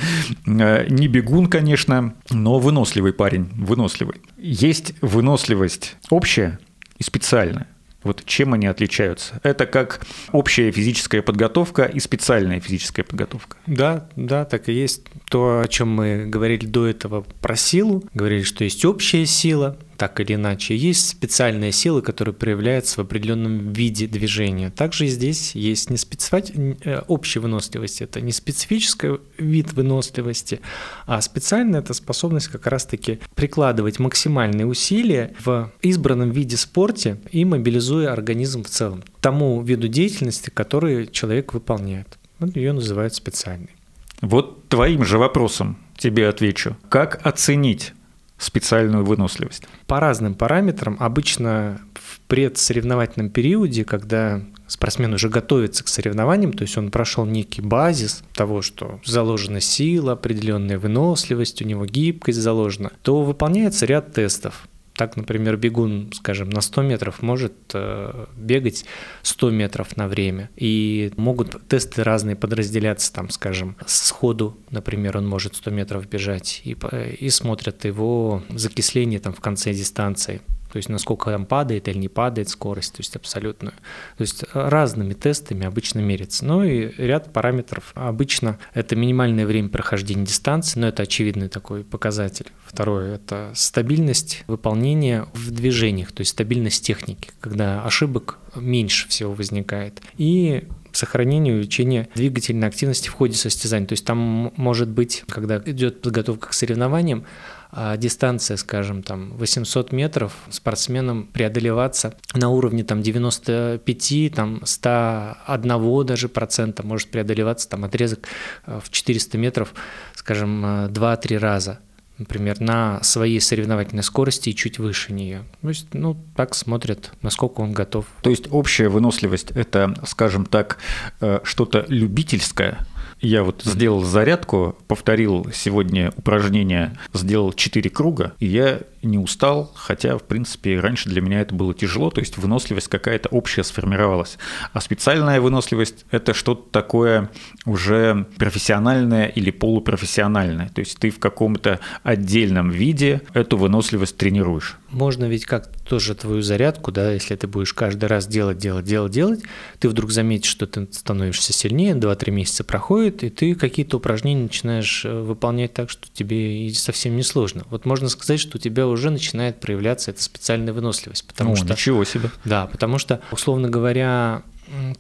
Э, 0.47 0.87
не 0.89 1.09
бегун, 1.09 1.47
конечно, 1.47 2.15
но 2.31 2.59
выносливый 2.59 3.13
парень, 3.13 3.49
выносливый. 3.55 4.17
Есть 4.39 4.95
выносливость 5.01 5.97
общая 6.11 6.59
и 6.99 7.03
специальная. 7.03 7.69
Вот 8.07 8.25
чем 8.25 8.55
они 8.55 8.69
отличаются? 8.69 9.41
Это 9.43 9.67
как 9.67 10.07
общая 10.31 10.71
физическая 10.71 11.23
подготовка 11.23 11.83
и 11.85 11.99
специальная 11.99 12.61
физическая 12.61 13.05
подготовка. 13.05 13.57
Да, 13.67 14.09
да, 14.15 14.45
так 14.45 14.69
и 14.69 14.73
есть. 14.73 15.03
То, 15.29 15.61
о 15.61 15.69
чем 15.69 15.89
мы 15.89 16.27
говорили 16.27 16.67
до 16.67 16.87
этого 16.87 17.23
про 17.41 17.57
силу, 17.57 18.05
говорили, 18.15 18.43
что 18.43 18.65
есть 18.65 18.85
общая 18.85 19.27
сила, 19.27 19.77
так 19.97 20.21
или 20.21 20.35
иначе. 20.35 20.77
Есть 20.77 21.09
специальные 21.09 21.73
силы, 21.73 22.03
которые 22.03 22.35
проявляются 22.35 22.97
в 22.97 23.05
определенном 23.05 23.73
виде 23.73 24.07
движения. 24.07 24.71
Также 24.71 25.07
здесь 25.07 25.55
есть 25.55 25.91
не 25.91 25.97
специфи... 25.97 26.77
Э, 26.85 27.01
общая 27.09 27.41
выносливость, 27.41 28.03
это 28.03 28.21
не 28.21 28.33
специфический 28.33 29.19
вид 29.39 29.73
выносливости, 29.73 30.61
а 31.07 31.21
специальная 31.21 31.81
это 31.81 31.95
способность 31.95 32.49
как 32.49 32.67
раз-таки 32.67 33.21
прикладывать 33.35 33.99
максимальные 33.99 34.67
усилия 34.67 35.33
в 35.45 35.73
избранном 35.83 36.31
виде 36.31 36.57
спорте 36.57 37.19
и 37.31 37.45
мобилизуя 37.45 38.13
организм 38.13 38.65
в 38.65 38.69
целом 38.69 39.03
тому 39.21 39.63
виду 39.63 39.89
деятельности, 39.89 40.51
который 40.51 41.07
человек 41.07 41.53
выполняет. 41.55 42.19
Вот 42.39 42.55
ее 42.57 42.73
называют 42.73 43.15
специальной. 43.15 43.76
Вот 44.21 44.69
твоим 44.69 45.05
же 45.05 45.19
вопросом 45.19 45.79
тебе 45.97 46.29
отвечу. 46.29 46.77
Как 46.89 47.25
оценить 47.27 47.93
специальную 48.39 49.05
выносливость? 49.05 49.65
По 49.87 50.01
разным 50.01 50.35
параметрам. 50.35 50.97
Обычно 51.01 51.81
в 51.95 52.21
предсоревновательном 52.29 53.31
периоде, 53.31 53.85
когда 53.85 54.43
спортсмен 54.67 55.15
уже 55.15 55.29
готовится 55.29 55.85
к 55.85 55.89
соревнованиям, 55.89 56.53
то 56.53 56.63
есть 56.63 56.77
он 56.77 56.91
прошел 56.91 57.25
некий 57.25 57.63
базис 57.63 58.23
того, 58.35 58.63
что 58.63 59.01
заложена 59.05 59.61
сила, 59.61 60.13
определенная 60.13 60.79
выносливость, 60.79 61.63
у 61.63 61.65
него 61.65 61.87
гибкость 61.87 62.39
заложена, 62.41 62.91
то 63.03 63.23
выполняется 63.23 63.87
ряд 63.87 64.13
тестов. 64.13 64.69
Так, 64.97 65.17
например, 65.17 65.57
бегун, 65.59 66.11
скажем, 66.13 66.49
на 66.49 66.63
100 66.63 66.83
метров 66.83 67.23
может 67.23 67.53
э, 67.75 68.27
бегать 68.37 68.87
100 69.23 69.51
метров 69.51 69.97
на 69.97 70.09
время. 70.09 70.51
И 70.57 71.13
могут 71.17 71.69
тесты 71.69 72.03
разные 72.03 72.35
подразделяться, 72.35 73.13
там, 73.13 73.29
скажем, 73.29 73.77
сходу, 73.87 74.57
например, 74.71 75.19
он 75.19 75.29
может 75.29 75.55
100 75.57 75.71
метров 75.71 76.09
бежать, 76.09 76.63
и, 76.65 76.77
и 77.21 77.29
смотрят 77.29 77.85
его 77.85 78.43
закисление 78.49 79.21
там 79.21 79.35
в 79.35 79.41
конце 79.41 79.73
дистанции 79.73 80.41
то 80.71 80.77
есть 80.77 80.89
насколько 80.89 81.31
там 81.31 81.47
падает 81.47 81.89
или 81.89 81.99
не 81.99 82.09
падает 82.09 82.49
скорость, 82.49 82.95
то 82.95 83.01
есть 83.01 83.17
абсолютно. 83.17 83.71
То 83.71 84.23
есть 84.23 84.45
разными 84.53 85.15
тестами 85.15 85.67
обычно 85.67 86.01
мерится. 86.01 86.45
Ну 86.45 86.63
и 86.63 86.93
ряд 86.97 87.33
параметров. 87.33 87.93
Обычно 87.95 88.59
это 88.75 88.97
минимальное 88.97 89.47
время 89.47 89.69
прохождения 89.69 90.25
дистанции, 90.25 90.81
но 90.81 90.89
это 90.89 91.03
очевидный 91.03 91.49
такой 91.49 91.85
показатель. 91.85 92.47
Второе– 92.65 93.15
это 93.17 93.53
стабильность 93.55 94.45
выполнения 94.47 95.27
в 95.33 95.51
движениях, 95.51 96.13
то 96.13 96.21
есть 96.21 96.33
стабильность 96.33 96.85
техники, 96.85 97.31
когда 97.41 97.85
ошибок 97.85 98.39
меньше 98.55 99.09
всего 99.09 99.33
возникает. 99.33 100.03
И 100.19 100.65
сохранение 100.97 101.53
и 101.53 101.57
увеличение 101.57 102.09
двигательной 102.15 102.69
активности 102.69 103.09
в 103.09 103.13
ходе 103.13 103.35
состязания. 103.35 103.87
То 103.87 103.93
есть 103.93 104.05
там 104.05 104.53
может 104.57 104.89
быть, 104.89 105.25
когда 105.29 105.63
идет 105.65 106.03
подготовка 106.03 106.49
к 106.49 106.53
соревнованиям, 106.53 107.25
а 107.71 107.97
дистанция, 107.97 108.57
скажем, 108.57 109.03
там 109.03 109.37
800 109.37 109.93
метров 109.93 110.33
спортсменам 110.51 111.27
преодолеваться 111.27 112.15
на 112.35 112.49
уровне 112.51 112.85
там 112.85 113.03
95, 113.03 114.35
там 114.35 114.61
101 114.65 116.07
даже 116.07 116.29
процента 116.29 116.83
может 116.85 117.11
преодолеваться 117.11 117.69
там 117.69 117.85
отрезок 117.85 118.29
э, 118.67 118.81
в 118.83 118.91
400 118.91 119.39
метров, 119.39 119.75
скажем, 120.15 120.65
2-3 120.65 121.35
э, 121.35 121.39
раза 121.39 121.81
например, 122.19 122.61
на 122.61 123.03
своей 123.03 123.41
соревновательной 123.41 124.03
скорости 124.03 124.51
и 124.51 124.55
чуть 124.55 124.79
выше 124.79 125.13
нее. 125.13 125.45
То 125.61 125.69
есть, 125.69 125.93
ну, 125.93 126.17
так 126.35 126.55
смотрят, 126.55 127.13
насколько 127.23 127.61
он 127.61 127.73
готов. 127.73 128.07
То 128.23 128.31
есть 128.31 128.47
общая 128.51 128.89
выносливость– 128.89 129.51
это, 129.55 129.95
скажем 130.07 130.47
так, 130.47 130.79
э, 131.21 131.41
что-то 131.43 131.85
любительское, 131.89 132.87
я 133.27 133.43
вот 133.43 133.63
сделал 133.65 134.03
зарядку, 134.03 134.77
повторил 134.87 135.47
сегодня 135.53 136.13
упражнение, 136.17 136.97
сделал 137.13 137.53
4 137.53 137.91
круга, 137.91 138.33
и 138.39 138.47
я 138.47 138.81
не 139.03 139.19
устал, 139.19 139.73
хотя, 139.75 140.19
в 140.19 140.23
принципе, 140.23 140.79
раньше 140.81 141.09
для 141.09 141.21
меня 141.21 141.41
это 141.41 141.55
было 141.55 141.75
тяжело, 141.75 142.11
то 142.11 142.21
есть 142.21 142.39
выносливость 142.39 142.89
какая-то 142.89 143.29
общая 143.31 143.65
сформировалась. 143.65 144.39
А 144.73 144.81
специальная 144.81 145.41
выносливость– 145.41 146.05
это 146.11 146.35
что-то 146.35 146.71
такое 146.71 147.31
уже 147.65 148.27
профессиональное 148.37 149.27
или 149.27 149.51
полупрофессиональное, 149.51 150.69
то 150.69 150.81
есть 150.81 150.99
ты 150.99 151.11
в 151.11 151.19
каком-то 151.19 151.81
отдельном 152.03 152.71
виде 152.71 153.23
эту 153.33 153.57
выносливость 153.57 154.17
тренируешь. 154.17 154.77
Можно 154.91 155.25
ведь 155.25 155.47
как 155.47 155.69
тоже 155.89 156.15
твою 156.15 156.43
зарядку, 156.43 156.93
да, 156.93 157.13
если 157.13 157.35
ты 157.35 157.47
будешь 157.47 157.73
каждый 157.73 158.07
раз 158.07 158.27
делать, 158.27 158.59
делать, 158.59 158.85
делать, 158.85 159.13
делать, 159.13 159.41
ты 159.81 159.89
вдруг 159.89 160.11
заметишь, 160.11 160.51
что 160.51 160.67
ты 160.67 160.87
становишься 160.93 161.53
сильнее, 161.53 161.95
2-3 161.95 162.31
месяца 162.31 162.65
проходит, 162.65 163.25
и 163.25 163.31
ты 163.31 163.55
какие-то 163.55 163.97
упражнения 163.97 164.43
начинаешь 164.43 165.05
э, 165.05 165.21
выполнять 165.21 165.75
так, 165.75 165.91
что 165.91 166.07
тебе 166.13 166.73
совсем 166.75 167.17
не 167.17 167.23
сложно. 167.23 167.65
Вот 167.71 167.85
можно 167.85 168.09
сказать, 168.09 168.39
что 168.39 168.59
у 168.59 168.61
тебя 168.61 168.87
уже 168.87 169.11
начинает 169.11 169.61
проявляться 169.61 170.13
эта 170.13 170.23
специальная 170.23 170.73
выносливость. 170.73 171.27
Потому 171.27 171.53
О, 171.53 171.57
что, 171.57 171.73
ничего 171.73 172.05
себе. 172.05 172.31
Да, 172.45 172.67
потому 172.67 172.99
что, 172.99 173.21
условно 173.33 173.69
говоря, 173.69 174.43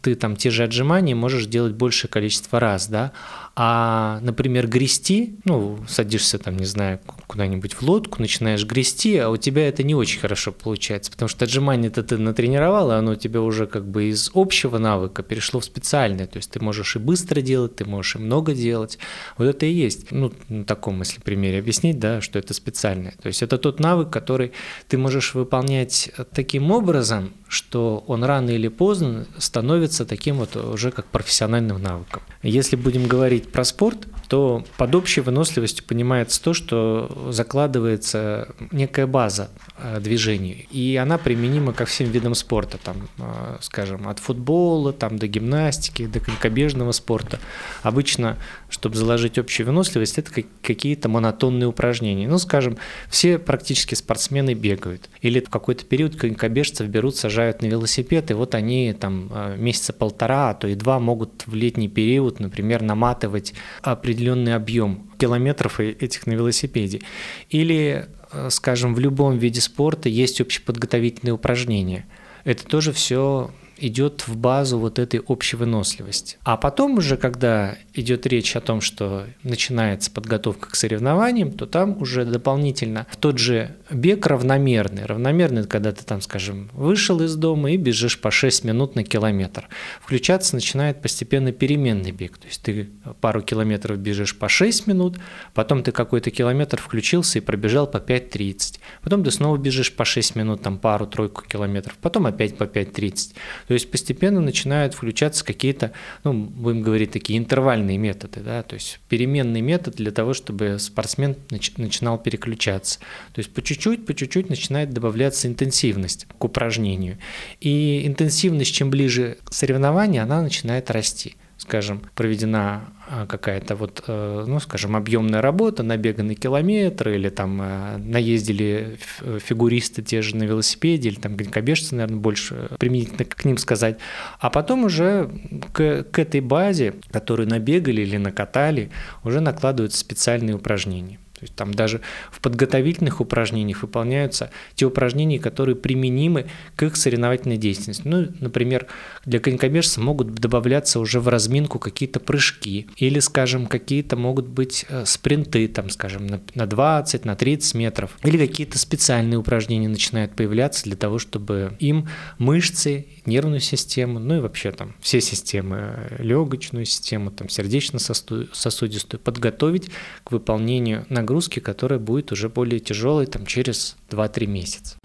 ты 0.00 0.14
там 0.14 0.36
те 0.36 0.50
же 0.50 0.64
отжимания 0.64 1.14
можешь 1.14 1.46
делать 1.46 1.74
большее 1.74 2.10
количество 2.10 2.60
раз, 2.60 2.88
да, 2.88 3.12
а, 3.58 4.20
например, 4.20 4.68
грести, 4.68 5.36
ну, 5.46 5.78
садишься 5.88 6.38
там, 6.38 6.58
не 6.58 6.66
знаю, 6.66 7.00
куда-нибудь 7.26 7.72
в 7.72 7.82
лодку, 7.82 8.20
начинаешь 8.20 8.66
грести, 8.66 9.16
а 9.16 9.30
у 9.30 9.38
тебя 9.38 9.66
это 9.66 9.82
не 9.82 9.94
очень 9.94 10.20
хорошо 10.20 10.52
получается, 10.52 11.10
потому 11.10 11.30
что 11.30 11.46
отжимание-то 11.46 12.02
ты 12.02 12.18
натренировал, 12.18 12.90
и 12.90 12.94
оно 12.94 13.12
у 13.12 13.16
тебя 13.16 13.40
уже 13.40 13.66
как 13.66 13.88
бы 13.88 14.10
из 14.10 14.30
общего 14.34 14.76
навыка 14.76 15.22
перешло 15.22 15.60
в 15.60 15.64
специальное, 15.64 16.26
то 16.26 16.36
есть 16.36 16.50
ты 16.50 16.60
можешь 16.60 16.96
и 16.96 16.98
быстро 16.98 17.40
делать, 17.40 17.76
ты 17.76 17.86
можешь 17.86 18.16
и 18.16 18.18
много 18.18 18.54
делать. 18.54 18.98
Вот 19.38 19.46
это 19.46 19.64
и 19.64 19.72
есть, 19.72 20.10
ну, 20.10 20.34
на 20.50 20.64
таком, 20.64 20.98
если 20.98 21.22
примере 21.22 21.58
объяснить, 21.58 21.98
да, 21.98 22.20
что 22.20 22.38
это 22.38 22.52
специальное. 22.52 23.14
То 23.22 23.28
есть 23.28 23.42
это 23.42 23.56
тот 23.56 23.80
навык, 23.80 24.10
который 24.10 24.52
ты 24.86 24.98
можешь 24.98 25.32
выполнять 25.32 26.10
таким 26.34 26.70
образом, 26.70 27.32
что 27.48 28.04
он 28.06 28.22
рано 28.22 28.50
или 28.50 28.68
поздно 28.68 29.26
становится 29.38 30.04
таким 30.04 30.36
вот 30.36 30.56
уже 30.56 30.90
как 30.90 31.06
профессиональным 31.06 31.80
навыком. 31.80 32.22
Если 32.42 32.76
будем 32.76 33.06
говорить 33.06 33.45
про 33.52 33.64
спорт, 33.64 34.06
то 34.28 34.64
под 34.76 34.94
общей 34.94 35.20
выносливостью 35.20 35.84
понимается 35.84 36.42
то, 36.42 36.52
что 36.52 37.28
закладывается 37.30 38.48
некая 38.72 39.06
база 39.06 39.50
э, 39.78 40.00
движений, 40.00 40.66
и 40.70 40.96
она 40.96 41.18
применима 41.18 41.72
ко 41.72 41.84
всем 41.84 42.10
видам 42.10 42.34
спорта, 42.34 42.78
там, 42.78 43.08
э, 43.18 43.56
скажем, 43.60 44.08
от 44.08 44.18
футбола 44.18 44.92
там, 44.92 45.18
до 45.18 45.26
гимнастики, 45.26 46.06
до 46.06 46.20
конькобежного 46.20 46.92
спорта. 46.92 47.38
Обычно, 47.82 48.36
чтобы 48.68 48.96
заложить 48.96 49.38
общую 49.38 49.66
выносливость, 49.66 50.18
это 50.18 50.30
какие-то 50.62 51.08
монотонные 51.08 51.68
упражнения. 51.68 52.28
Ну, 52.28 52.38
скажем, 52.38 52.78
все 53.08 53.38
практически 53.38 53.94
спортсмены 53.94 54.54
бегают, 54.54 55.08
или 55.20 55.40
в 55.40 55.48
какой-то 55.50 55.84
период 55.84 56.16
конькобежцев 56.16 56.88
берут, 56.88 57.16
сажают 57.16 57.62
на 57.62 57.66
велосипед, 57.66 58.30
и 58.30 58.34
вот 58.34 58.54
они 58.54 58.92
там 58.92 59.30
э, 59.32 59.56
месяца 59.56 59.92
полтора, 59.92 60.50
а 60.50 60.54
то 60.54 60.66
и 60.66 60.74
два 60.74 60.98
могут 60.98 61.46
в 61.46 61.54
летний 61.54 61.88
период, 61.88 62.40
например, 62.40 62.82
наматывать 62.82 63.54
определенные 63.82 64.15
определенный 64.16 64.54
объем 64.54 65.10
километров 65.18 65.78
этих 65.78 66.26
на 66.26 66.32
велосипеде. 66.32 67.02
Или, 67.50 68.08
э, 68.32 68.48
скажем, 68.50 68.94
в 68.94 68.98
любом 68.98 69.38
виде 69.38 69.60
спорта 69.60 70.08
есть 70.08 70.40
общеподготовительные 70.40 71.34
упражнения. 71.34 72.06
Это 72.44 72.64
тоже 72.64 72.92
все 72.92 73.50
идет 73.78 74.26
в 74.26 74.36
базу 74.36 74.78
вот 74.78 74.98
этой 74.98 75.20
общей 75.20 75.56
выносливости. 75.56 76.38
А 76.44 76.56
потом 76.56 76.98
уже, 76.98 77.16
когда 77.16 77.76
идет 77.94 78.26
речь 78.26 78.56
о 78.56 78.60
том, 78.60 78.80
что 78.80 79.26
начинается 79.42 80.10
подготовка 80.10 80.70
к 80.70 80.74
соревнованиям, 80.74 81.52
то 81.52 81.66
там 81.66 82.00
уже 82.00 82.24
дополнительно 82.24 83.06
в 83.10 83.16
тот 83.16 83.38
же 83.38 83.76
бег 83.90 84.26
равномерный. 84.26 85.04
Равномерный, 85.04 85.64
когда 85.64 85.92
ты 85.92 86.04
там, 86.04 86.20
скажем, 86.20 86.70
вышел 86.72 87.20
из 87.22 87.34
дома 87.36 87.72
и 87.72 87.76
бежишь 87.76 88.20
по 88.20 88.30
6 88.30 88.64
минут 88.64 88.94
на 88.96 89.04
километр. 89.04 89.68
Включаться 90.00 90.54
начинает 90.54 91.02
постепенно 91.02 91.52
переменный 91.52 92.12
бег. 92.12 92.38
То 92.38 92.46
есть 92.46 92.62
ты 92.62 92.90
пару 93.20 93.42
километров 93.42 93.98
бежишь 93.98 94.36
по 94.36 94.48
6 94.48 94.86
минут, 94.86 95.18
потом 95.54 95.82
ты 95.82 95.92
какой-то 95.92 96.30
километр 96.30 96.80
включился 96.80 97.38
и 97.38 97.42
пробежал 97.42 97.86
по 97.86 97.98
5.30. 97.98 98.78
Потом 99.02 99.24
ты 99.24 99.30
снова 99.30 99.56
бежишь 99.56 99.92
по 99.94 100.04
6 100.04 100.36
минут, 100.36 100.62
там 100.62 100.78
пару-тройку 100.78 101.42
километров, 101.42 101.96
потом 102.00 102.26
опять 102.26 102.56
по 102.56 102.64
5.30. 102.64 103.34
То 103.68 103.74
есть 103.74 103.90
постепенно 103.90 104.40
начинают 104.40 104.94
включаться 104.94 105.44
какие-то, 105.44 105.92
ну, 106.24 106.32
будем 106.32 106.82
говорить, 106.82 107.10
такие 107.10 107.38
интервальные 107.38 107.98
методы, 107.98 108.40
да, 108.40 108.62
то 108.62 108.74
есть 108.74 109.00
переменный 109.08 109.60
метод 109.60 109.96
для 109.96 110.10
того, 110.10 110.34
чтобы 110.34 110.78
спортсмен 110.78 111.36
нач- 111.50 111.74
начинал 111.76 112.18
переключаться. 112.18 113.00
То 113.32 113.40
есть 113.40 113.52
по 113.52 113.62
чуть-чуть, 113.62 114.06
по 114.06 114.14
чуть-чуть 114.14 114.48
начинает 114.48 114.90
добавляться 114.90 115.48
интенсивность 115.48 116.26
к 116.38 116.44
упражнению. 116.44 117.18
И 117.60 118.06
интенсивность, 118.06 118.72
чем 118.72 118.90
ближе 118.90 119.38
к 119.44 119.52
соревнованию, 119.52 120.22
она 120.22 120.42
начинает 120.42 120.90
расти 120.90 121.36
скажем, 121.58 122.02
проведена 122.14 122.84
а, 123.08 123.26
какая-то 123.26 123.76
вот, 123.76 124.04
э, 124.06 124.44
ну, 124.46 124.60
скажем, 124.60 124.94
объемная 124.94 125.40
работа, 125.40 125.82
набеганы 125.82 126.34
километры, 126.34 127.14
или 127.16 127.28
там 127.28 127.60
э, 127.62 127.96
наездили 127.98 128.98
фигуристы 129.38 130.02
те 130.02 130.22
же 130.22 130.36
на 130.36 130.44
велосипеде, 130.44 131.08
или 131.08 131.16
там 131.16 131.36
конькобежцы, 131.36 131.94
наверное, 131.94 132.20
больше 132.20 132.68
применительно 132.78 133.24
к 133.24 133.44
ним 133.44 133.56
сказать. 133.58 133.98
А 134.38 134.50
потом 134.50 134.84
уже 134.84 135.30
к, 135.72 136.04
к 136.04 136.18
этой 136.18 136.40
базе, 136.40 136.94
которую 137.10 137.48
набегали 137.48 138.02
или 138.02 138.16
накатали, 138.16 138.90
уже 139.24 139.40
накладываются 139.40 139.98
специальные 139.98 140.56
упражнения. 140.56 141.18
То 141.36 141.42
есть 141.42 141.54
там 141.54 141.74
даже 141.74 142.00
в 142.30 142.40
подготовительных 142.40 143.20
упражнениях 143.20 143.82
выполняются 143.82 144.50
те 144.74 144.86
упражнения, 144.86 145.38
которые 145.38 145.76
применимы 145.76 146.46
к 146.76 146.82
их 146.82 146.96
соревновательной 146.96 147.58
деятельности. 147.58 148.02
Ну, 148.04 148.28
например, 148.40 148.86
для 149.26 149.38
конькобежца 149.38 150.00
могут 150.00 150.34
добавляться 150.34 150.98
уже 150.98 151.20
в 151.20 151.28
разминку 151.28 151.78
какие-то 151.78 152.20
прыжки 152.20 152.86
или, 152.96 153.18
скажем, 153.18 153.66
какие-то 153.66 154.16
могут 154.16 154.46
быть 154.46 154.86
э, 154.88 155.04
спринты, 155.04 155.68
там, 155.68 155.90
скажем, 155.90 156.26
на 156.26 156.66
20, 156.66 157.24
на 157.26 157.36
30 157.36 157.74
метров 157.74 158.16
или 158.24 158.38
какие-то 158.38 158.78
специальные 158.78 159.38
упражнения 159.38 159.88
начинают 159.88 160.34
появляться 160.34 160.84
для 160.84 160.96
того, 160.96 161.18
чтобы 161.18 161.76
им 161.80 162.08
мышцы, 162.38 163.06
нервную 163.26 163.60
систему, 163.60 164.18
ну 164.18 164.38
и 164.38 164.40
вообще 164.40 164.72
там 164.72 164.94
все 165.00 165.20
системы, 165.20 166.16
легочную 166.18 166.86
систему, 166.86 167.30
там 167.30 167.48
сердечно-сосудистую 167.48 169.20
подготовить 169.20 169.90
к 170.24 170.32
выполнению 170.32 171.04
нагрузки 171.08 171.26
нагрузки, 171.36 171.60
которая 171.60 171.98
будет 171.98 172.32
уже 172.32 172.48
более 172.48 172.80
тяжелой 172.80 173.26
там, 173.26 173.44
через 173.44 173.96
2-3 174.10 174.46
месяца. 174.46 174.96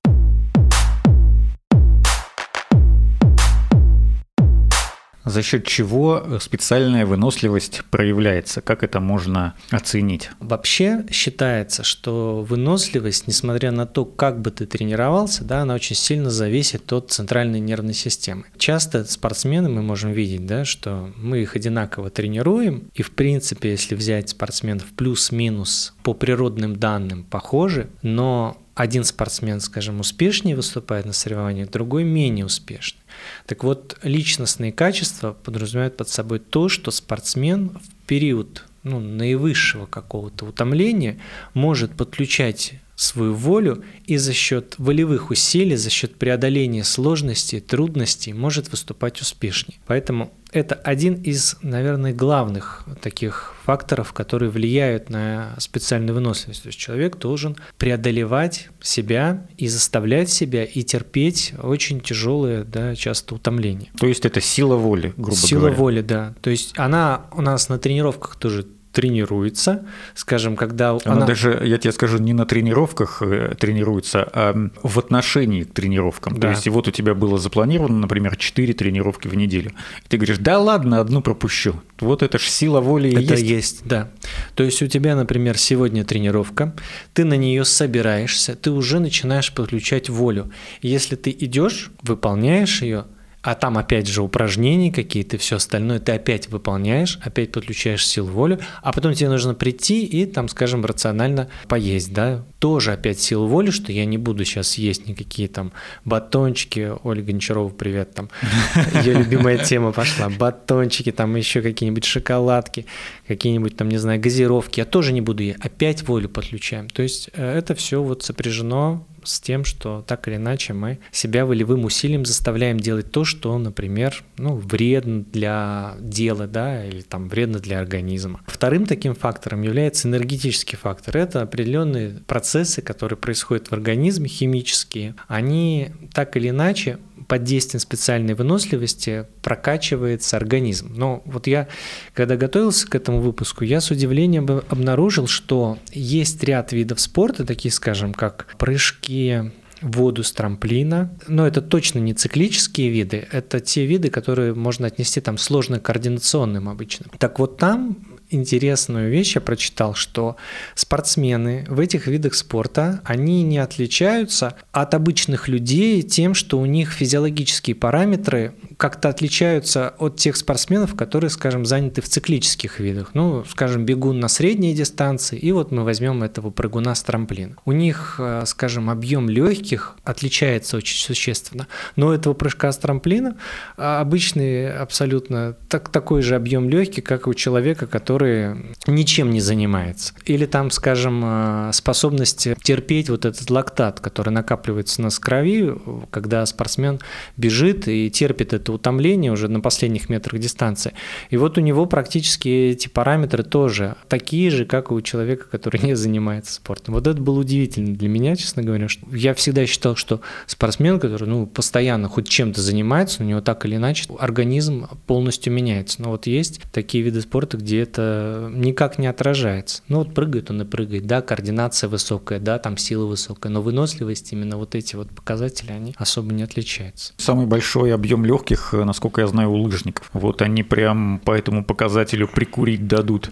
За 5.26 5.42
счет 5.42 5.66
чего 5.66 6.40
специальная 6.40 7.06
выносливость 7.06 7.84
проявляется? 7.92 8.62
Как 8.62 8.84
это 8.84 9.00
можно 9.00 9.56
оценить? 9.70 10.30
Вообще 10.40 11.06
считается, 11.12 11.84
что 11.84 12.46
выносливость, 12.48 13.28
несмотря 13.28 13.72
на 13.72 13.86
то, 13.86 14.06
как 14.06 14.42
бы 14.42 14.52
ты 14.52 14.66
тренировался, 14.66 15.44
да, 15.44 15.62
она 15.62 15.76
очень 15.76 15.96
сильно 15.96 16.30
зависит 16.30 16.92
от 16.92 17.12
центральной 17.12 17.60
нервной 17.60 17.94
системы. 17.94 18.46
Часто 18.58 19.06
спортсмены 19.06 19.70
мы 19.70 19.82
можем 19.82 20.12
видеть, 20.12 20.46
да, 20.46 20.66
что 20.66 21.12
мы 21.16 21.40
их 21.42 21.56
одинаково 21.56 22.10
тренируем, 22.10 22.90
и 22.94 23.04
в 23.04 23.12
принципе, 23.12 23.72
если 23.72 23.96
взять 23.96 24.30
спортсменов 24.30 24.86
плюс-минус 24.96 25.94
по 26.04 26.14
природным 26.14 26.76
данным 26.76 27.24
похожи, 27.24 27.90
но 28.02 28.58
один 28.82 29.04
спортсмен, 29.04 29.60
скажем, 29.60 30.00
успешнее 30.00 30.56
выступает 30.56 31.06
на 31.06 31.14
соревнованиях, 31.14 31.70
другой 31.70 32.04
менее 32.04 32.46
успешный. 32.46 33.00
Так 33.46 33.64
вот, 33.64 34.00
личностные 34.02 34.72
качества 34.72 35.34
подразумевают 35.34 35.98
под 35.98 36.10
собой 36.10 36.40
то, 36.40 36.68
что 36.68 36.90
спортсмен 36.90 37.70
в 37.70 38.08
период 38.08 38.66
ну, 38.82 39.00
наивысшего 39.00 39.86
какого-то 39.86 40.46
утомления 40.46 41.20
может 41.54 41.96
подключать 41.96 42.74
свою 43.02 43.34
волю 43.34 43.84
и 44.06 44.18
за 44.18 44.32
счет 44.34 44.76
волевых 44.78 45.32
усилий, 45.32 45.76
за 45.76 45.90
счет 45.90 46.18
преодоления 46.18 46.84
сложностей, 46.84 47.60
трудностей 47.60 48.32
может 48.32 48.70
выступать 48.70 49.20
успешнее. 49.22 49.80
Поэтому 49.88 50.32
это 50.52 50.76
один 50.76 51.16
из, 51.16 51.58
наверное, 51.64 52.14
главных 52.14 52.86
таких 53.02 53.56
факторов, 53.64 54.14
которые 54.14 54.52
влияют 54.52 55.10
на 55.10 55.56
специальную 55.58 56.14
выносливость. 56.14 56.62
То 56.62 56.68
есть 56.68 56.78
человек 56.78 57.18
должен 57.18 57.56
преодолевать 57.78 58.70
себя 58.82 59.48
и 59.58 59.68
заставлять 59.68 60.30
себя 60.30 60.64
и 60.64 60.84
терпеть 60.84 61.54
очень 61.62 62.02
тяжелые, 62.02 62.64
да, 62.64 62.96
часто 62.96 63.34
утомления. 63.36 63.90
То 64.00 64.06
есть 64.06 64.26
это 64.26 64.42
сила 64.42 64.76
воли, 64.76 65.14
грубо 65.18 65.36
сила 65.36 65.60
говоря. 65.62 65.76
Сила 65.76 65.84
воли, 65.84 66.02
да. 66.02 66.34
То 66.42 66.50
есть 66.52 66.78
она 66.78 67.26
у 67.32 67.42
нас 67.42 67.70
на 67.70 67.80
тренировках 67.80 68.36
тоже 68.36 68.68
тренируется, 68.92 69.86
скажем, 70.16 70.56
когда 70.56 70.92
она, 70.92 71.00
она 71.06 71.26
даже, 71.26 71.62
я 71.64 71.78
тебе 71.78 71.92
скажу, 71.92 72.18
не 72.18 72.34
на 72.34 72.46
тренировках 72.46 73.22
э, 73.22 73.56
тренируется, 73.60 74.28
а 74.34 74.70
в 74.84 75.00
отношении 75.00 75.64
к 75.64 75.74
тренировкам. 75.74 76.36
Да. 76.36 76.42
То 76.42 76.50
есть 76.50 76.68
вот 76.68 76.88
у 76.88 76.92
тебя 76.92 77.14
было 77.14 77.38
запланировано, 77.38 78.00
например, 78.00 78.36
4 78.36 78.74
тренировки 78.74 79.28
в 79.28 79.36
неделю. 79.36 79.72
И 80.06 80.10
ты 80.10 80.18
говоришь, 80.18 80.38
да 80.40 80.60
ладно, 80.60 81.00
одну 81.00 81.22
пропущу. 81.22 81.82
Вот 82.00 82.24
это 82.24 82.38
ж 82.38 82.44
сила 82.44 82.82
воли 82.82 83.10
и 83.10 83.14
это 83.14 83.36
есть. 83.36 83.44
есть, 83.44 83.82
да. 83.86 84.10
То 84.56 84.64
есть 84.64 84.82
у 84.82 84.88
тебя, 84.88 85.16
например, 85.16 85.58
сегодня 85.58 86.04
тренировка, 86.04 86.74
ты 87.14 87.24
на 87.24 87.36
нее 87.36 87.66
собираешься, 87.66 88.56
ты 88.56 88.72
уже 88.72 89.00
начинаешь 89.00 89.54
подключать 89.54 90.10
волю. 90.10 90.52
Если 90.82 91.16
ты 91.16 91.32
идешь, 91.32 91.92
выполняешь 92.04 92.82
ее, 92.82 93.06
а 93.42 93.56
там 93.56 93.78
опять 93.78 94.08
же 94.08 94.22
упражнения 94.22 94.92
какие-то, 94.92 95.38
все 95.38 95.56
остальное. 95.56 96.00
Ты 96.00 96.12
опять 96.14 96.50
выполняешь, 96.50 97.20
опять 97.24 97.52
подключаешь 97.52 98.06
силу 98.06 98.30
волю, 98.30 98.60
а 98.82 98.92
потом 98.94 99.14
тебе 99.14 99.30
нужно 99.30 99.54
прийти 99.54 100.06
и 100.06 100.26
там, 100.26 100.48
скажем, 100.48 100.86
рационально 100.86 101.50
поесть, 101.68 102.14
да, 102.14 102.46
тоже 102.60 102.92
опять 102.94 103.20
силу 103.20 103.48
воли, 103.48 103.72
что 103.72 103.92
я 103.92 104.06
не 104.06 104.18
буду 104.18 104.46
сейчас 104.46 104.78
есть 104.78 105.08
никакие 105.08 105.48
там 105.48 105.72
батончики, 106.06 106.92
Ольга 107.04 107.32
Гончарова, 107.32 107.70
привет, 107.70 108.14
там, 108.14 108.30
ее 109.04 109.14
любимая 109.14 109.58
тема 109.58 109.92
пошла, 109.92 110.30
батончики, 110.30 111.12
там 111.12 111.36
еще 111.36 111.62
какие-нибудь 111.62 112.06
шоколадки, 112.06 112.86
какие-нибудь 113.28 113.76
там, 113.76 113.90
не 113.90 113.98
знаю, 113.98 114.22
газировки, 114.22 114.80
я 114.80 114.86
тоже 114.86 115.14
не 115.14 115.22
буду 115.22 115.44
есть, 115.44 115.58
опять 115.60 116.04
волю 116.04 116.30
подключаем, 116.30 116.90
то 116.90 117.02
есть 117.02 117.30
э, 117.34 117.58
это 117.58 117.74
все 117.74 118.04
вот 118.04 118.24
сопряжено 118.24 119.06
с 119.24 119.40
тем, 119.40 119.66
что 119.66 120.04
так 120.08 120.28
или 120.28 120.36
иначе 120.36 120.74
мы 120.74 121.00
себя 121.12 121.46
волевым 121.46 121.86
усилием 121.86 122.26
заставляем 122.26 122.80
делать 122.80 123.12
то, 123.12 123.24
что, 123.24 123.58
например, 123.58 124.24
ну, 124.38 124.56
вредно 124.56 125.24
для 125.32 125.96
дела, 126.00 126.48
да, 126.48 126.86
или 126.86 127.02
там 127.02 127.30
вредно 127.30 127.60
для 127.60 127.80
организма. 127.80 128.42
Вторым 128.48 128.86
таким 128.86 129.16
фактором 129.16 129.62
является 129.62 130.08
энергетический 130.08 130.78
фактор. 130.78 131.18
Это 131.18 131.42
определенные 131.42 132.22
процессы, 132.28 132.82
которые 132.82 133.18
происходят 133.18 133.68
в 133.68 133.74
организме, 133.74 134.28
химические. 134.28 135.16
Они 135.28 135.92
так 136.14 136.38
или 136.38 136.50
иначе 136.50 137.00
под 137.28 137.44
действием 137.44 137.80
специальной 137.80 138.34
выносливости 138.34 139.26
прокачивается 139.42 140.38
организм. 140.38 140.94
Но 140.96 141.22
вот 141.26 141.48
я, 141.48 141.68
когда 142.14 142.36
готовился 142.36 142.88
к 142.88 142.96
этому 142.96 143.22
выпуску, 143.22 143.64
я 143.64 143.82
с 143.82 143.92
удивлением 143.92 144.62
обнаружил, 144.70 145.28
что 145.28 145.78
есть 145.92 146.44
ряд 146.44 146.72
видов 146.72 147.00
спорта, 147.00 147.46
такие, 147.46 147.72
скажем, 147.72 148.14
как 148.14 148.48
прыжки, 148.58 149.52
воду 149.82 150.24
с 150.24 150.32
трамплина. 150.32 151.12
Но 151.28 151.46
это 151.46 151.62
точно 151.62 152.00
не 152.00 152.14
циклические 152.14 152.90
виды, 152.90 153.28
это 153.32 153.60
те 153.60 153.86
виды, 153.86 154.10
которые 154.10 154.54
можно 154.54 154.88
отнести 154.88 155.22
там 155.22 155.38
сложно 155.38 155.80
координационным 155.80 156.70
обычно. 156.70 157.08
Так 157.18 157.40
вот 157.40 157.58
там 157.58 157.98
интересную 158.32 159.10
вещь 159.10 159.36
я 159.36 159.42
прочитал, 159.42 159.94
что 159.94 160.38
спортсмены 160.76 161.66
в 161.68 161.80
этих 161.80 162.08
видах 162.08 162.34
спорта, 162.34 163.02
они 163.04 163.44
не 163.44 163.60
отличаются 163.60 164.56
от 164.72 164.94
обычных 164.94 165.48
людей 165.48 166.02
тем, 166.02 166.34
что 166.34 166.60
у 166.60 166.66
них 166.66 166.92
физиологические 166.92 167.76
параметры 167.76 168.56
как-то 168.78 169.10
отличаются 169.10 169.94
от 170.00 170.18
тех 170.18 170.36
спортсменов, 170.36 170.96
которые, 170.96 171.30
скажем, 171.30 171.66
заняты 171.66 172.02
в 172.02 172.08
циклических 172.08 172.80
видах. 172.80 173.12
Ну, 173.14 173.44
скажем, 173.46 173.86
бегун 173.86 174.20
на 174.20 174.28
средней 174.28 174.74
дистанции, 174.74 175.38
и 175.38 175.52
вот 175.52 175.72
мы 175.72 175.84
возьмем 175.84 176.24
этого 176.24 176.50
прыгуна 176.50 176.96
с 176.96 177.04
трамплина. 177.04 177.56
У 177.66 177.72
них, 177.72 178.16
э, 178.20 178.44
скажем, 178.46 178.90
объем 178.90 179.30
легких 179.30 179.96
отличается 180.04 180.78
очень 180.78 180.98
существенно, 180.98 181.68
но 181.96 182.14
этого 182.14 182.34
прыжка 182.34 182.72
с 182.72 182.78
трамплина 182.78 183.38
а, 183.78 184.02
обычный 184.02 184.72
абсолютно 184.72 185.56
так, 185.70 185.90
такой 185.90 186.22
же 186.22 186.36
объем 186.36 186.70
легких, 186.70 187.04
как 187.04 187.28
у 187.28 187.34
человека, 187.34 187.88
который 187.88 188.21
который 188.22 188.56
ничем 188.86 189.32
не 189.32 189.42
занимается. 189.42 190.14
Или 190.26 190.46
там, 190.46 190.70
скажем, 190.70 191.22
э, 191.24 191.72
способность 191.74 192.48
терпеть 192.64 193.10
вот 193.10 193.26
этот 193.26 193.50
лактат, 193.50 194.00
который 194.00 194.30
накапливается 194.30 195.02
у 195.02 195.06
нас 195.06 195.16
в 195.16 195.20
крови, 195.20 195.74
когда 196.12 196.46
спортсмен 196.46 197.00
бежит 197.36 197.88
и 197.88 198.12
терпит 198.12 198.54
это 198.54 198.74
утомление 198.74 199.32
уже 199.32 199.48
на 199.48 199.60
последних 199.60 200.10
метрах 200.10 200.40
дистанции. 200.40 200.94
И 201.32 201.38
вот 201.38 201.58
у 201.58 201.62
него 201.62 201.88
практически 201.88 202.48
эти 202.48 202.88
параметры 202.88 203.44
тоже 203.44 203.96
такие 204.08 204.52
же, 204.52 204.66
как 204.66 204.92
у 204.92 205.02
человека, 205.02 205.46
который 205.50 205.82
не 205.82 205.96
занимается 205.96 206.54
спортом. 206.54 206.94
Вот 206.94 207.08
это 207.08 207.20
было 207.20 207.40
удивительно 207.40 207.96
для 207.96 208.08
меня, 208.08 208.36
честно 208.36 208.62
говоря. 208.62 208.88
Что 208.88 209.04
я 209.16 209.34
всегда 209.34 209.66
считал, 209.66 209.96
что 209.96 210.22
спортсмен, 210.46 211.00
который 211.00 211.28
ну, 211.28 211.48
постоянно 211.48 212.08
хоть 212.08 212.30
чем-то 212.30 212.62
занимается, 212.62 213.24
у 213.24 213.26
него 213.26 213.42
так 213.42 213.66
или 213.66 213.78
иначе 213.78 214.06
организм 214.20 214.88
полностью 215.08 215.52
меняется. 215.54 216.04
Но 216.04 216.12
вот 216.12 216.28
есть 216.28 216.62
такие 216.72 217.04
виды 217.04 217.22
спорта, 217.22 217.58
где 217.58 217.82
это 218.12 218.50
никак 218.52 218.98
не 218.98 219.08
отражается. 219.08 219.82
Ну 219.88 220.00
вот 220.00 220.14
прыгает 220.14 220.50
он 220.50 220.62
и 220.62 220.66
прыгает, 220.66 221.06
да, 221.06 221.22
координация 221.22 221.90
высокая, 221.90 222.40
да, 222.40 222.60
там 222.60 222.78
сила 222.78 223.06
высокая, 223.06 223.52
но 223.52 223.62
выносливость, 223.62 224.34
именно 224.34 224.58
вот 224.58 224.76
эти 224.76 224.96
вот 224.96 225.10
показатели, 225.10 225.72
они 225.72 225.96
особо 225.98 226.34
не 226.34 226.44
отличаются. 226.44 227.14
Самый 227.18 227.46
большой 227.46 227.94
объем 227.94 228.26
легких, 228.26 228.74
насколько 228.74 229.22
я 229.22 229.28
знаю, 229.28 229.52
у 229.52 229.56
лыжников. 229.56 230.10
Вот 230.14 230.42
они 230.42 230.64
прям 230.64 231.20
по 231.24 231.32
этому 231.32 231.64
показателю 231.64 232.28
прикурить 232.28 232.88
дадут. 232.88 233.30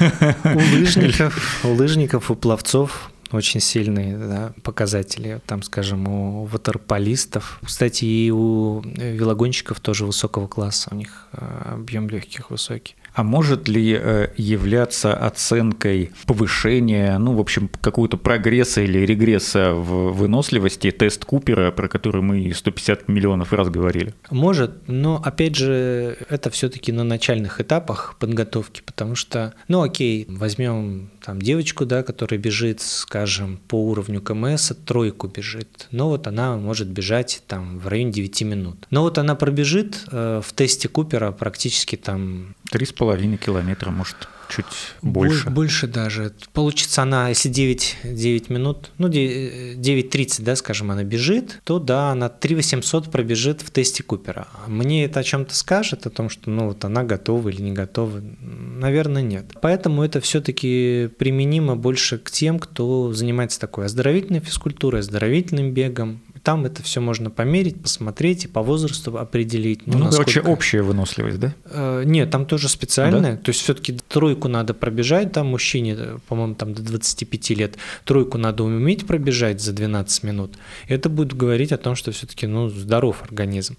У 0.44 0.58
лыжников, 0.58 1.64
у 1.64 1.72
лыжников, 1.72 2.30
у 2.30 2.34
пловцов 2.34 3.10
очень 3.32 3.60
сильные 3.60 4.16
да, 4.16 4.52
показатели, 4.62 5.40
там, 5.46 5.62
скажем, 5.62 6.06
у 6.08 6.44
ватерполистов. 6.44 7.58
Кстати, 7.64 8.04
и 8.04 8.30
у 8.30 8.82
велогонщиков 8.82 9.80
тоже 9.80 10.06
высокого 10.06 10.46
класса, 10.46 10.90
у 10.92 10.94
них 10.94 11.26
э, 11.32 11.72
объем 11.74 12.08
легких 12.08 12.50
высокий. 12.50 12.94
А 13.16 13.22
может 13.22 13.66
ли 13.66 13.98
э, 13.98 14.28
являться 14.36 15.14
оценкой 15.14 16.10
повышения, 16.26 17.16
ну, 17.16 17.32
в 17.32 17.40
общем, 17.40 17.70
какого-то 17.80 18.18
прогресса 18.18 18.82
или 18.82 18.98
регресса 18.98 19.72
в 19.72 20.12
выносливости 20.12 20.90
тест 20.90 21.24
Купера, 21.24 21.70
про 21.70 21.88
который 21.88 22.20
мы 22.20 22.52
150 22.52 23.08
миллионов 23.08 23.54
раз 23.54 23.70
говорили? 23.70 24.12
Может, 24.30 24.86
но, 24.86 25.18
опять 25.24 25.56
же, 25.56 26.18
это 26.28 26.50
все-таки 26.50 26.92
на 26.92 27.04
начальных 27.04 27.58
этапах 27.58 28.16
подготовки, 28.18 28.82
потому 28.84 29.14
что, 29.14 29.54
ну, 29.66 29.80
окей, 29.80 30.26
возьмем 30.28 31.08
там 31.26 31.42
девочку, 31.42 31.84
да, 31.84 32.04
которая 32.04 32.40
бежит, 32.40 32.80
скажем, 32.80 33.58
по 33.66 33.88
уровню 33.88 34.22
КМС, 34.22 34.70
тройку 34.86 35.26
бежит, 35.26 35.88
но 35.90 36.08
вот 36.08 36.28
она 36.28 36.56
может 36.56 36.86
бежать 36.86 37.42
там 37.48 37.80
в 37.80 37.88
районе 37.88 38.12
9 38.12 38.42
минут. 38.42 38.86
Но 38.90 39.02
вот 39.02 39.18
она 39.18 39.34
пробежит 39.34 40.04
э, 40.12 40.40
в 40.44 40.52
тесте 40.52 40.88
Купера 40.88 41.32
практически 41.32 41.96
там 41.96 42.54
Три 42.70 42.86
с 42.86 42.92
половиной 42.92 43.38
километра, 43.38 43.90
может, 43.90 44.28
чуть 44.48 44.64
больше. 45.02 45.50
Больше 45.50 45.86
даже. 45.86 46.32
Получится 46.52 47.02
она, 47.02 47.28
если 47.28 47.48
9, 47.48 47.96
9 48.04 48.50
минут, 48.50 48.90
ну 48.98 49.08
9.30, 49.08 50.42
да, 50.42 50.56
скажем, 50.56 50.90
она 50.90 51.04
бежит, 51.04 51.60
то 51.64 51.78
да, 51.78 52.10
она 52.10 52.28
3 52.28 52.56
800 52.56 53.10
пробежит 53.10 53.62
в 53.62 53.70
тесте 53.70 54.02
Купера. 54.02 54.48
Мне 54.66 55.04
это 55.04 55.20
о 55.20 55.24
чем-то 55.24 55.54
скажет, 55.54 56.06
о 56.06 56.10
том, 56.10 56.28
что 56.28 56.50
ну 56.50 56.68
вот 56.68 56.84
она 56.84 57.02
готова 57.04 57.48
или 57.48 57.62
не 57.62 57.72
готова? 57.72 58.22
Наверное, 58.40 59.22
нет. 59.22 59.46
Поэтому 59.60 60.02
это 60.02 60.20
все-таки 60.20 61.08
применимо 61.18 61.76
больше 61.76 62.18
к 62.18 62.30
тем, 62.30 62.58
кто 62.58 63.12
занимается 63.12 63.60
такой 63.60 63.86
оздоровительной 63.86 64.40
физкультурой, 64.40 65.00
оздоровительным 65.00 65.72
бегом, 65.72 66.20
там 66.46 66.64
это 66.64 66.80
все 66.80 67.00
можно 67.00 67.28
померить, 67.28 67.82
посмотреть 67.82 68.44
и 68.44 68.48
по 68.48 68.62
возрасту 68.62 69.18
определить. 69.18 69.84
Ну, 69.84 69.98
ну 69.98 70.04
насколько... 70.04 70.32
короче, 70.32 70.48
общая 70.48 70.82
выносливость, 70.82 71.40
да? 71.40 71.54
Э, 71.64 72.04
нет, 72.06 72.30
там 72.30 72.46
тоже 72.46 72.68
специальная. 72.68 73.32
Да? 73.32 73.38
То 73.38 73.48
есть 73.48 73.62
все-таки 73.62 73.94
тройку 73.94 74.46
надо 74.46 74.72
пробежать, 74.72 75.32
там 75.32 75.48
мужчине, 75.48 75.96
по-моему, 76.28 76.54
там 76.54 76.72
до 76.72 76.82
25 76.82 77.50
лет, 77.50 77.74
тройку 78.04 78.38
надо 78.38 78.62
уметь 78.62 79.08
пробежать 79.08 79.60
за 79.60 79.72
12 79.72 80.22
минут. 80.22 80.52
Это 80.86 81.08
будет 81.08 81.32
говорить 81.32 81.72
о 81.72 81.78
том, 81.78 81.96
что 81.96 82.12
все-таки 82.12 82.46
ну, 82.46 82.68
здоров 82.68 83.24
организм. 83.24 83.76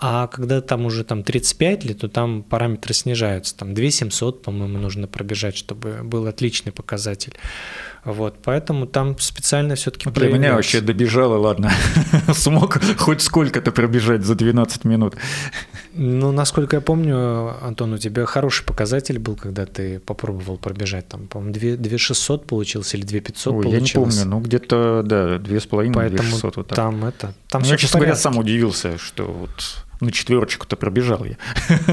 А 0.00 0.26
когда 0.28 0.62
там 0.62 0.86
уже 0.86 1.04
там 1.04 1.22
35 1.22 1.84
лет, 1.84 1.98
то 1.98 2.08
там 2.08 2.42
параметры 2.42 2.94
снижаются. 2.94 3.54
Там 3.54 3.74
2700, 3.74 4.42
по-моему, 4.42 4.78
нужно 4.78 5.06
пробежать, 5.06 5.58
чтобы 5.58 6.00
был 6.02 6.26
отличный 6.26 6.72
показатель. 6.72 7.34
Вот, 8.06 8.36
поэтому 8.44 8.86
там 8.86 9.18
специально 9.18 9.74
все-таки 9.74 10.08
Для 10.10 10.28
меня 10.28 10.54
вообще 10.54 10.80
добежало, 10.80 11.38
ладно, 11.38 11.72
смог 12.34 12.78
хоть 12.98 13.22
сколько-то 13.22 13.72
пробежать 13.72 14.24
за 14.24 14.34
12 14.34 14.84
минут. 14.84 15.16
Ну, 15.92 16.32
насколько 16.32 16.76
я 16.76 16.80
помню, 16.80 17.54
Антон, 17.62 17.94
у 17.94 17.98
тебя 17.98 18.26
хороший 18.26 18.64
показатель 18.64 19.18
был, 19.18 19.36
когда 19.36 19.64
ты 19.64 19.98
попробовал 19.98 20.58
пробежать, 20.58 21.08
там, 21.08 21.26
по-моему, 21.26 21.54
2, 21.54 21.76
2 21.76 21.98
600 21.98 22.46
получилось 22.46 22.94
или 22.94 23.02
2 23.02 23.20
500 23.20 23.54
Ой, 23.54 23.62
получилось. 23.62 23.90
я 23.90 23.98
не 23.98 24.04
помню, 24.04 24.24
ну, 24.24 24.40
где-то, 24.40 25.02
да, 25.04 25.36
2,5, 25.36 25.92
Поэтому 25.94 26.28
2 26.28 26.30
600, 26.30 26.56
вот 26.56 26.68
так. 26.68 26.76
там 26.76 27.04
это, 27.04 27.34
там 27.48 27.62
ну, 27.62 27.68
я, 27.68 27.76
честно 27.76 28.00
говоря, 28.00 28.16
сам 28.16 28.36
удивился, 28.36 28.98
что 28.98 29.24
вот 29.24 29.85
на 30.00 30.12
четверочку-то 30.12 30.76
пробежал 30.76 31.24
я 31.24 31.36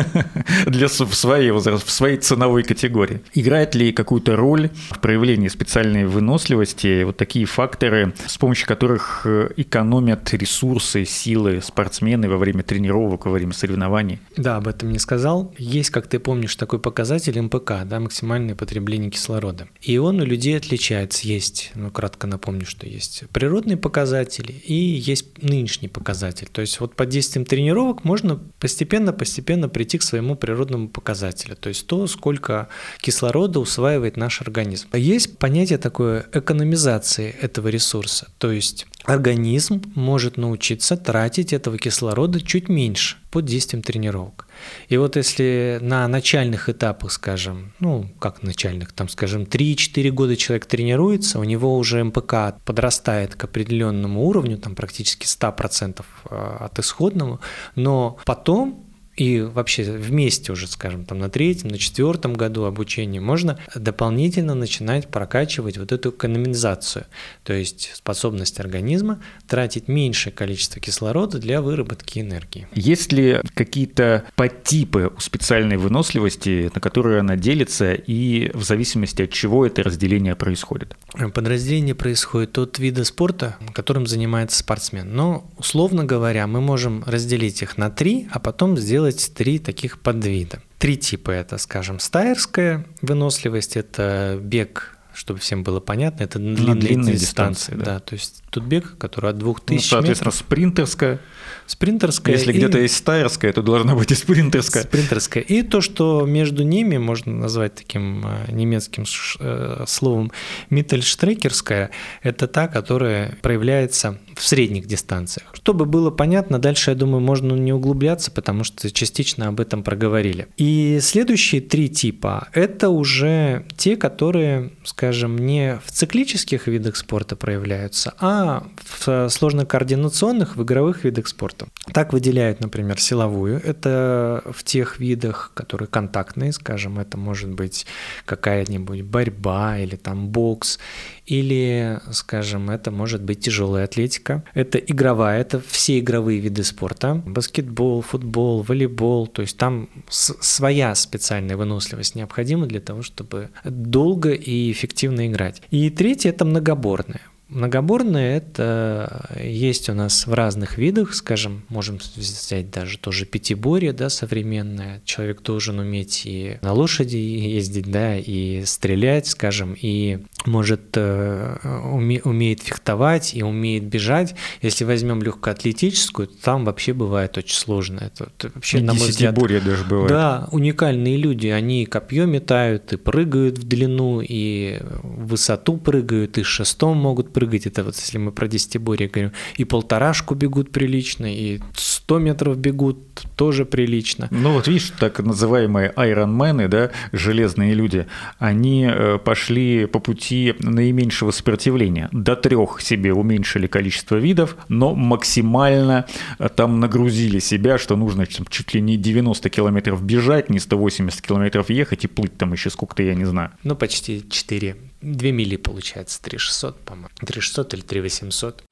для 0.65 0.87
в 0.87 1.15
своей, 1.15 1.51
в 1.51 1.89
своей 1.89 2.17
ценовой 2.17 2.63
категории. 2.63 3.21
Играет 3.33 3.75
ли 3.75 3.91
какую-то 3.91 4.35
роль 4.35 4.69
в 4.91 4.99
проявлении 4.99 5.47
специальной 5.47 6.05
выносливости 6.05 7.03
вот 7.03 7.17
такие 7.17 7.45
факторы, 7.45 8.13
с 8.25 8.37
помощью 8.37 8.67
которых 8.67 9.21
э, 9.25 9.49
экономят 9.57 10.33
ресурсы, 10.33 11.05
силы 11.05 11.61
спортсмены 11.61 12.29
во 12.29 12.37
время 12.37 12.63
тренировок, 12.63 13.25
во 13.25 13.31
время 13.31 13.53
соревнований? 13.53 14.19
Да, 14.37 14.57
об 14.57 14.67
этом 14.67 14.91
не 14.91 14.99
сказал. 14.99 15.53
Есть, 15.57 15.89
как 15.89 16.07
ты 16.07 16.19
помнишь, 16.19 16.55
такой 16.55 16.79
показатель 16.79 17.39
МПК, 17.39 17.83
да, 17.85 17.99
максимальное 17.99 18.55
потребление 18.55 19.11
кислорода. 19.11 19.67
И 19.81 19.97
он 19.97 20.19
у 20.21 20.25
людей 20.25 20.57
отличается. 20.57 21.27
Есть, 21.27 21.71
ну, 21.75 21.91
кратко 21.91 22.27
напомню, 22.27 22.65
что 22.65 22.87
есть 22.87 23.23
природные 23.31 23.77
показатели 23.77 24.51
и 24.51 24.73
есть 24.73 25.41
нынешний 25.41 25.87
показатель. 25.87 26.47
То 26.51 26.61
есть 26.61 26.79
вот 26.79 26.95
под 26.95 27.09
действием 27.09 27.45
тренировок 27.45 27.92
тренировок 27.93 28.03
можно 28.03 28.39
постепенно-постепенно 28.59 29.69
прийти 29.69 29.97
к 29.97 30.03
своему 30.03 30.35
природному 30.35 30.89
показателю, 30.89 31.55
то 31.55 31.69
есть 31.69 31.87
то, 31.87 32.07
сколько 32.07 32.67
кислорода 33.01 33.59
усваивает 33.59 34.17
наш 34.17 34.41
организм. 34.41 34.87
Есть 34.93 35.37
понятие 35.37 35.77
такое 35.77 36.25
экономизации 36.33 37.35
этого 37.41 37.69
ресурса, 37.69 38.27
то 38.37 38.51
есть 38.51 38.87
организм 39.05 39.81
может 39.95 40.37
научиться 40.37 40.97
тратить 40.97 41.53
этого 41.53 41.77
кислорода 41.77 42.39
чуть 42.39 42.69
меньше 42.69 43.17
под 43.31 43.45
действием 43.45 43.83
тренировок. 43.83 44.47
И 44.89 44.97
вот 44.97 45.15
если 45.15 45.79
на 45.81 46.07
начальных 46.07 46.69
этапах, 46.69 47.11
скажем, 47.11 47.73
ну, 47.79 48.09
как 48.19 48.43
начальных, 48.43 48.91
там, 48.93 49.09
скажем, 49.09 49.43
3-4 49.43 50.09
года 50.11 50.35
человек 50.35 50.65
тренируется, 50.65 51.39
у 51.39 51.43
него 51.43 51.77
уже 51.77 52.03
МПК 52.03 52.55
подрастает 52.65 53.35
к 53.35 53.43
определенному 53.43 54.25
уровню, 54.25 54.57
там 54.57 54.75
практически 54.75 55.25
100% 55.25 56.03
э, 56.29 56.57
от 56.59 56.79
исходного, 56.79 57.39
но 57.75 58.17
потом 58.25 58.82
и 59.15 59.41
вообще 59.41 59.83
вместе 59.83 60.51
уже, 60.51 60.67
скажем, 60.67 61.05
там 61.05 61.19
на 61.19 61.29
третьем, 61.29 61.69
на 61.69 61.77
четвертом 61.77 62.33
году 62.33 62.63
обучения 62.63 63.21
можно 63.21 63.59
дополнительно 63.75 64.55
начинать 64.55 65.07
прокачивать 65.07 65.77
вот 65.77 65.91
эту 65.91 66.09
экономизацию, 66.09 67.05
то 67.43 67.53
есть 67.53 67.91
способность 67.93 68.59
организма 68.59 69.21
тратить 69.47 69.87
меньшее 69.87 70.33
количество 70.33 70.81
кислорода 70.81 71.37
для 71.37 71.61
выработки 71.61 72.19
энергии. 72.19 72.67
Есть 72.73 73.11
ли 73.11 73.39
какие-то 73.53 74.23
подтипы 74.35 75.11
у 75.15 75.19
специальной 75.19 75.77
выносливости, 75.77 76.71
на 76.73 76.81
которые 76.81 77.19
она 77.19 77.35
делится, 77.35 77.93
и 77.93 78.51
в 78.53 78.63
зависимости 78.63 79.23
от 79.23 79.31
чего 79.31 79.65
это 79.65 79.83
разделение 79.83 80.35
происходит? 80.35 80.95
Подразделение 81.33 81.95
происходит 81.95 82.57
от 82.57 82.79
вида 82.79 83.05
спорта, 83.05 83.57
которым 83.73 84.07
занимается 84.07 84.57
спортсмен. 84.57 85.13
Но, 85.13 85.49
условно 85.57 86.03
говоря, 86.03 86.47
мы 86.47 86.61
можем 86.61 87.03
разделить 87.05 87.61
их 87.61 87.77
на 87.77 87.89
три, 87.89 88.27
а 88.31 88.39
потом 88.39 88.77
сделать 88.77 89.02
сделать 89.11 89.31
три 89.33 89.59
таких 89.59 89.99
подвида. 89.99 90.61
Три 90.79 90.97
типа 90.97 91.31
это, 91.31 91.57
скажем, 91.57 91.99
стайерская 91.99 92.85
выносливость, 93.01 93.77
это 93.77 94.37
бег 94.41 94.92
чтобы 95.13 95.39
всем 95.39 95.63
было 95.63 95.79
понятно, 95.79 96.23
это 96.23 96.39
длинные, 96.39 96.75
длинные 96.75 97.15
дистанции. 97.15 97.75
Да. 97.75 97.85
да, 97.85 97.99
то 97.99 98.13
есть 98.13 98.43
тут 98.49 98.63
бег, 98.63 98.97
который 98.97 99.29
от 99.31 99.37
2000 99.37 99.73
ну, 99.75 99.79
соответственно, 99.81 100.29
метров. 100.29 100.35
спринтерская. 100.35 101.19
Спринтерская. 101.65 102.35
Если 102.35 102.51
и... 102.51 102.57
где-то 102.57 102.79
есть 102.79 102.95
стайерская, 102.95 103.53
то 103.53 103.61
должна 103.61 103.95
быть 103.95 104.11
и 104.11 104.15
спринтерская. 104.15 104.83
Спринтерская. 104.83 105.43
И 105.43 105.61
то, 105.61 105.81
что 105.81 106.25
между 106.25 106.63
ними 106.63 106.97
можно 106.97 107.33
назвать 107.33 107.75
таким 107.75 108.25
э, 108.25 108.51
немецким 108.51 109.05
э, 109.39 109.85
словом 109.87 110.31
миттельштрекерская, 110.69 111.91
это 112.21 112.47
та, 112.47 112.67
которая 112.67 113.37
проявляется 113.41 114.19
в 114.35 114.45
средних 114.45 114.87
дистанциях. 114.87 115.49
Чтобы 115.53 115.85
было 115.85 116.09
понятно, 116.09 116.59
дальше, 116.59 116.91
я 116.91 116.95
думаю, 116.95 117.21
можно 117.21 117.53
не 117.53 117.71
углубляться, 117.71 118.31
потому 118.31 118.63
что 118.63 118.91
частично 118.91 119.47
об 119.47 119.59
этом 119.59 119.83
проговорили. 119.83 120.47
И 120.57 120.99
следующие 121.01 121.61
три 121.61 121.89
типа– 121.89 122.49
это 122.53 122.89
уже 122.89 123.65
те, 123.77 123.95
которые, 123.95 124.71
скажем, 124.83 125.02
не 125.11 125.79
в 125.85 125.91
циклических 125.91 126.67
видах 126.67 126.95
спорта 126.95 127.35
проявляются, 127.35 128.13
а 128.19 128.67
в 128.83 129.29
сложно-координационных, 129.29 130.55
в 130.55 130.63
игровых 130.63 131.03
видах 131.03 131.27
спорта. 131.27 131.67
Так 131.93 132.13
выделяют, 132.13 132.59
например, 132.59 132.99
силовую. 132.99 133.61
Это 133.63 134.43
в 134.51 134.63
тех 134.63 134.99
видах, 134.99 135.51
которые 135.53 135.87
контактные, 135.87 136.53
скажем, 136.53 136.99
это 136.99 137.17
может 137.17 137.49
быть 137.49 137.85
какая-нибудь 138.25 139.01
борьба 139.01 139.77
или 139.79 139.95
там 139.95 140.27
бокс, 140.29 140.79
или, 141.25 141.99
скажем, 142.11 142.69
это 142.69 142.91
может 142.91 143.23
быть 143.23 143.39
тяжелая 143.39 143.85
атлетика. 143.85 144.43
Это 144.53 144.77
игровая, 144.77 145.39
это 145.39 145.59
все 145.59 145.99
игровые 145.99 146.39
виды 146.39 146.63
спорта. 146.63 147.21
Баскетбол, 147.25 148.01
футбол, 148.01 148.61
волейбол. 148.61 149.27
То 149.27 149.41
есть 149.41 149.57
там 149.57 149.89
своя 150.09 150.95
специальная 150.95 151.57
выносливость 151.57 152.15
необходима 152.15 152.65
для 152.65 152.81
того, 152.81 153.01
чтобы 153.01 153.49
долго 153.63 154.31
и 154.31 154.71
эффективно 154.71 155.27
играть. 155.27 155.61
И 155.69 155.89
третье– 155.89 156.29
это 156.31 156.45
многоборное. 156.45 157.21
Многоборные– 157.53 158.37
это 158.37 159.29
есть 159.39 159.87
у 159.87 159.93
нас 159.93 160.25
в 160.25 160.33
разных 160.33 160.79
видах, 160.79 161.13
скажем, 161.13 161.63
можем 161.69 161.99
взять 162.15 162.71
даже 162.71 162.97
тоже 162.97 163.25
пятиборье, 163.25 163.93
да, 163.93 164.09
современное. 164.09 165.01
Человек 165.05 165.43
должен 165.43 165.77
уметь 165.77 166.23
и 166.25 166.57
на 166.61 166.73
лошади 166.73 167.17
ездить, 167.17 167.91
да, 167.91 168.17
и 168.17 168.63
стрелять, 168.65 169.27
скажем, 169.27 169.75
и 169.79 170.19
может 170.45 170.81
э, 170.95 171.57
уме, 171.85 172.21
умеет 172.23 172.63
фехтовать 172.63 173.35
и 173.35 173.43
умеет 173.43 173.83
бежать. 173.83 174.33
Если 174.63 174.83
возьмем 174.83 175.21
легкоатлетическую, 175.21 176.27
то 176.27 176.33
там 176.41 176.65
вообще 176.65 176.93
бывает 176.93 177.37
очень 177.37 177.55
сложно. 177.55 177.99
Это, 177.99 178.31
это 178.35 178.51
вообще, 178.55 178.79
и 178.79 178.81
на 178.81 178.95
мой 178.95 179.09
взгляд, 179.09 179.35
даже 179.35 179.83
бывает. 179.83 180.09
Да, 180.09 180.49
уникальные 180.51 181.17
люди. 181.17 181.47
Они 181.47 181.85
копье 181.85 182.25
метают 182.25 182.93
и 182.93 182.97
прыгают 182.97 183.59
в 183.59 183.67
длину, 183.67 184.21
и 184.21 184.79
в 185.03 185.27
высоту 185.27 185.77
прыгают, 185.77 186.39
и 186.39 186.43
шестом 186.43 186.97
могут 186.97 187.31
прыгать. 187.31 187.42
Это 187.45 187.83
вот 187.83 187.95
если 187.95 188.17
мы 188.17 188.31
про 188.31 188.47
десятиборье 188.47 189.07
говорим. 189.07 189.31
И 189.57 189.65
полторашку 189.65 190.35
бегут 190.35 190.71
прилично, 190.71 191.25
и 191.25 191.59
100 191.75 192.19
метров 192.19 192.57
бегут 192.57 192.97
тоже 193.35 193.65
прилично. 193.65 194.27
Ну 194.31 194.53
вот 194.53 194.67
видишь, 194.67 194.91
так 194.99 195.19
называемые 195.19 195.91
айронмены, 195.95 196.67
да, 196.67 196.91
железные 197.11 197.73
люди, 197.73 198.07
они 198.39 198.87
э, 198.89 199.19
пошли 199.23 199.85
по 199.85 199.99
пути 199.99 200.13
пути 200.13 200.55
наименьшего 200.59 201.31
сопротивления. 201.31 202.09
До 202.11 202.35
трех 202.35 202.81
себе 202.81 203.13
уменьшили 203.13 203.67
количество 203.67 204.15
видов, 204.15 204.55
но 204.69 204.93
максимально 204.95 206.05
э, 206.39 206.49
там 206.49 206.79
нагрузили 206.79 207.39
себя, 207.39 207.77
что 207.77 207.95
нужно 207.95 208.25
чуть 208.27 208.73
ли 208.73 208.81
не 208.81 208.95
90 208.97 209.49
километров 209.49 210.03
бежать, 210.03 210.49
не 210.49 210.59
180 210.59 211.21
километров 211.21 211.69
ехать 211.69 212.05
и 212.05 212.07
плыть 212.07 212.37
там 212.37 212.53
еще 212.53 212.69
сколько-то, 212.69 213.03
я 213.03 213.15
не 213.15 213.25
знаю. 213.25 213.51
Ну, 213.63 213.75
почти 213.75 214.23
4. 214.29 214.75
2 215.03 215.31
мили 215.31 215.57
получается, 215.57 216.21
3600, 216.21 216.79
по-моему. 216.85 217.09
3600 217.19 217.73
или 217.73 217.81
3800. 217.81 218.63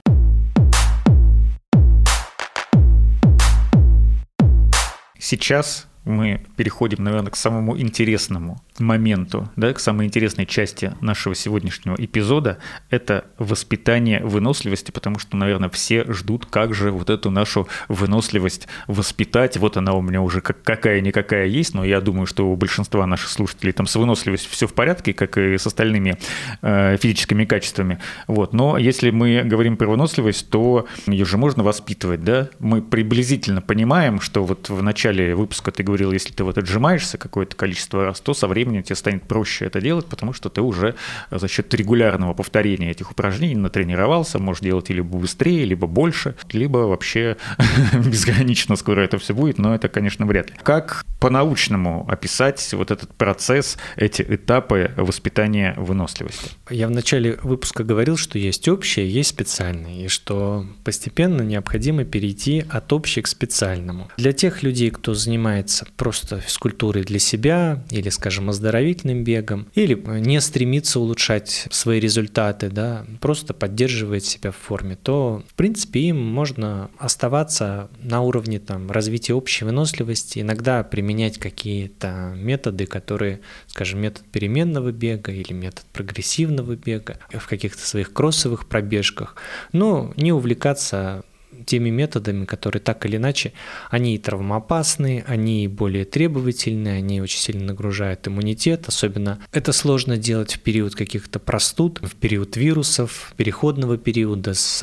Сейчас 5.18 5.86
мы 6.04 6.44
переходим, 6.56 7.04
наверное, 7.04 7.30
к 7.30 7.36
самому 7.36 7.78
интересному 7.78 8.60
моменту, 8.78 9.50
да, 9.56 9.72
к 9.72 9.80
самой 9.80 10.06
интересной 10.06 10.46
части 10.46 10.94
нашего 11.00 11.34
сегодняшнего 11.34 11.94
эпизода, 11.98 12.58
это 12.90 13.24
воспитание 13.38 14.24
выносливости, 14.24 14.90
потому 14.90 15.18
что, 15.18 15.36
наверное, 15.36 15.68
все 15.68 16.04
ждут, 16.12 16.46
как 16.46 16.74
же 16.74 16.90
вот 16.90 17.10
эту 17.10 17.30
нашу 17.30 17.68
выносливость 17.88 18.68
воспитать. 18.86 19.56
Вот 19.56 19.76
она 19.76 19.92
у 19.92 20.02
меня 20.02 20.20
уже 20.22 20.40
как 20.40 20.62
какая-никакая 20.62 21.46
есть, 21.46 21.74
но 21.74 21.84
я 21.84 22.00
думаю, 22.00 22.26
что 22.26 22.50
у 22.50 22.56
большинства 22.56 23.06
наших 23.06 23.28
слушателей 23.30 23.72
там 23.72 23.86
с 23.86 23.96
выносливостью 23.96 24.50
все 24.50 24.66
в 24.66 24.74
порядке, 24.74 25.12
как 25.12 25.38
и 25.38 25.58
с 25.58 25.66
остальными 25.66 26.16
э, 26.62 26.96
физическими 26.96 27.44
качествами. 27.44 27.98
Вот. 28.26 28.52
Но 28.52 28.78
если 28.78 29.10
мы 29.10 29.42
говорим 29.42 29.76
про 29.76 29.86
выносливость, 29.86 30.48
то 30.50 30.86
ее 31.06 31.24
же 31.24 31.38
можно 31.38 31.62
воспитывать, 31.62 32.24
да? 32.24 32.48
Мы 32.58 32.82
приблизительно 32.82 33.60
понимаем, 33.60 34.20
что 34.20 34.44
вот 34.44 34.68
в 34.68 34.82
начале 34.82 35.34
выпуска 35.34 35.70
ты 35.70 35.82
говорил, 35.82 36.12
если 36.12 36.32
ты 36.32 36.44
вот 36.44 36.58
отжимаешься 36.58 37.18
какое-то 37.18 37.56
количество 37.56 38.04
раз, 38.04 38.20
то 38.20 38.34
со 38.34 38.48
временем 38.48 38.71
временем 38.72 38.82
тебе 38.82 38.96
станет 38.96 39.22
проще 39.24 39.66
это 39.66 39.80
делать, 39.80 40.06
потому 40.06 40.32
что 40.32 40.48
ты 40.48 40.60
уже 40.60 40.94
за 41.30 41.48
счет 41.48 41.72
регулярного 41.74 42.34
повторения 42.34 42.90
этих 42.90 43.10
упражнений 43.10 43.54
натренировался, 43.54 44.38
можешь 44.38 44.62
делать 44.62 44.88
либо 44.90 45.18
быстрее, 45.18 45.64
либо 45.64 45.86
больше, 45.86 46.34
либо 46.52 46.78
вообще 46.78 47.36
безгранично 47.94 48.76
скоро 48.76 49.00
это 49.02 49.18
все 49.18 49.34
будет, 49.34 49.58
но 49.58 49.74
это, 49.74 49.88
конечно, 49.88 50.26
вряд 50.26 50.50
ли. 50.50 50.56
Как 50.62 51.04
по-научному 51.20 52.06
описать 52.08 52.72
вот 52.72 52.90
этот 52.90 53.14
процесс, 53.14 53.76
эти 53.96 54.22
этапы 54.22 54.92
воспитания 54.96 55.74
выносливости? 55.76 56.50
Я 56.70 56.88
в 56.88 56.90
начале 56.90 57.38
выпуска 57.42 57.84
говорил, 57.84 58.16
что 58.16 58.38
есть 58.38 58.68
общее, 58.68 59.08
есть 59.08 59.30
специальное, 59.30 60.04
и 60.04 60.08
что 60.08 60.66
постепенно 60.84 61.42
необходимо 61.42 62.04
перейти 62.04 62.64
от 62.68 62.92
общего 62.92 63.22
к 63.22 63.26
специальному. 63.28 64.10
Для 64.16 64.32
тех 64.32 64.62
людей, 64.62 64.90
кто 64.90 65.14
занимается 65.14 65.86
просто 65.96 66.40
физкультурой 66.40 67.04
для 67.04 67.18
себя 67.18 67.84
или, 67.90 68.08
скажем, 68.08 68.48
оздоровительным 68.52 69.24
бегом, 69.24 69.68
или 69.74 69.94
не 70.20 70.40
стремится 70.40 71.00
улучшать 71.00 71.66
свои 71.70 72.00
результаты, 72.00 72.70
да, 72.70 73.04
просто 73.20 73.54
поддерживает 73.54 74.24
себя 74.24 74.52
в 74.52 74.56
форме, 74.56 74.96
то, 74.96 75.42
в 75.48 75.54
принципе, 75.54 76.00
им 76.00 76.24
можно 76.24 76.90
оставаться 76.98 77.90
на 78.00 78.22
уровне 78.22 78.58
там, 78.58 78.90
развития 78.90 79.34
общей 79.34 79.64
выносливости, 79.64 80.38
иногда 80.38 80.82
применять 80.84 81.38
какие-то 81.38 82.32
методы, 82.36 82.86
которые, 82.86 83.40
скажем, 83.66 84.00
метод 84.00 84.24
переменного 84.30 84.92
бега 84.92 85.32
или 85.32 85.52
метод 85.52 85.84
прогрессивного 85.92 86.76
бега 86.76 87.18
в 87.32 87.46
каких-то 87.46 87.86
своих 87.86 88.12
кроссовых 88.12 88.66
пробежках, 88.66 89.36
но 89.72 90.12
не 90.16 90.32
увлекаться 90.32 91.24
теми 91.62 91.90
методами, 91.90 92.44
которые 92.44 92.80
так 92.80 93.04
или 93.06 93.16
иначе, 93.16 93.52
они 93.90 94.14
и 94.14 94.18
травмоопасны, 94.18 95.24
они 95.26 95.68
более 95.68 96.04
требовательны, 96.04 96.88
они 96.88 97.20
очень 97.20 97.38
сильно 97.38 97.64
нагружают 97.66 98.26
иммунитет, 98.28 98.88
особенно 98.88 99.38
это 99.52 99.72
сложно 99.72 100.16
делать 100.16 100.54
в 100.54 100.60
период 100.60 100.94
каких-то 100.94 101.38
простуд, 101.38 102.00
в 102.02 102.14
период 102.16 102.56
вирусов, 102.56 103.32
переходного 103.36 103.98
периода 103.98 104.54
с 104.54 104.82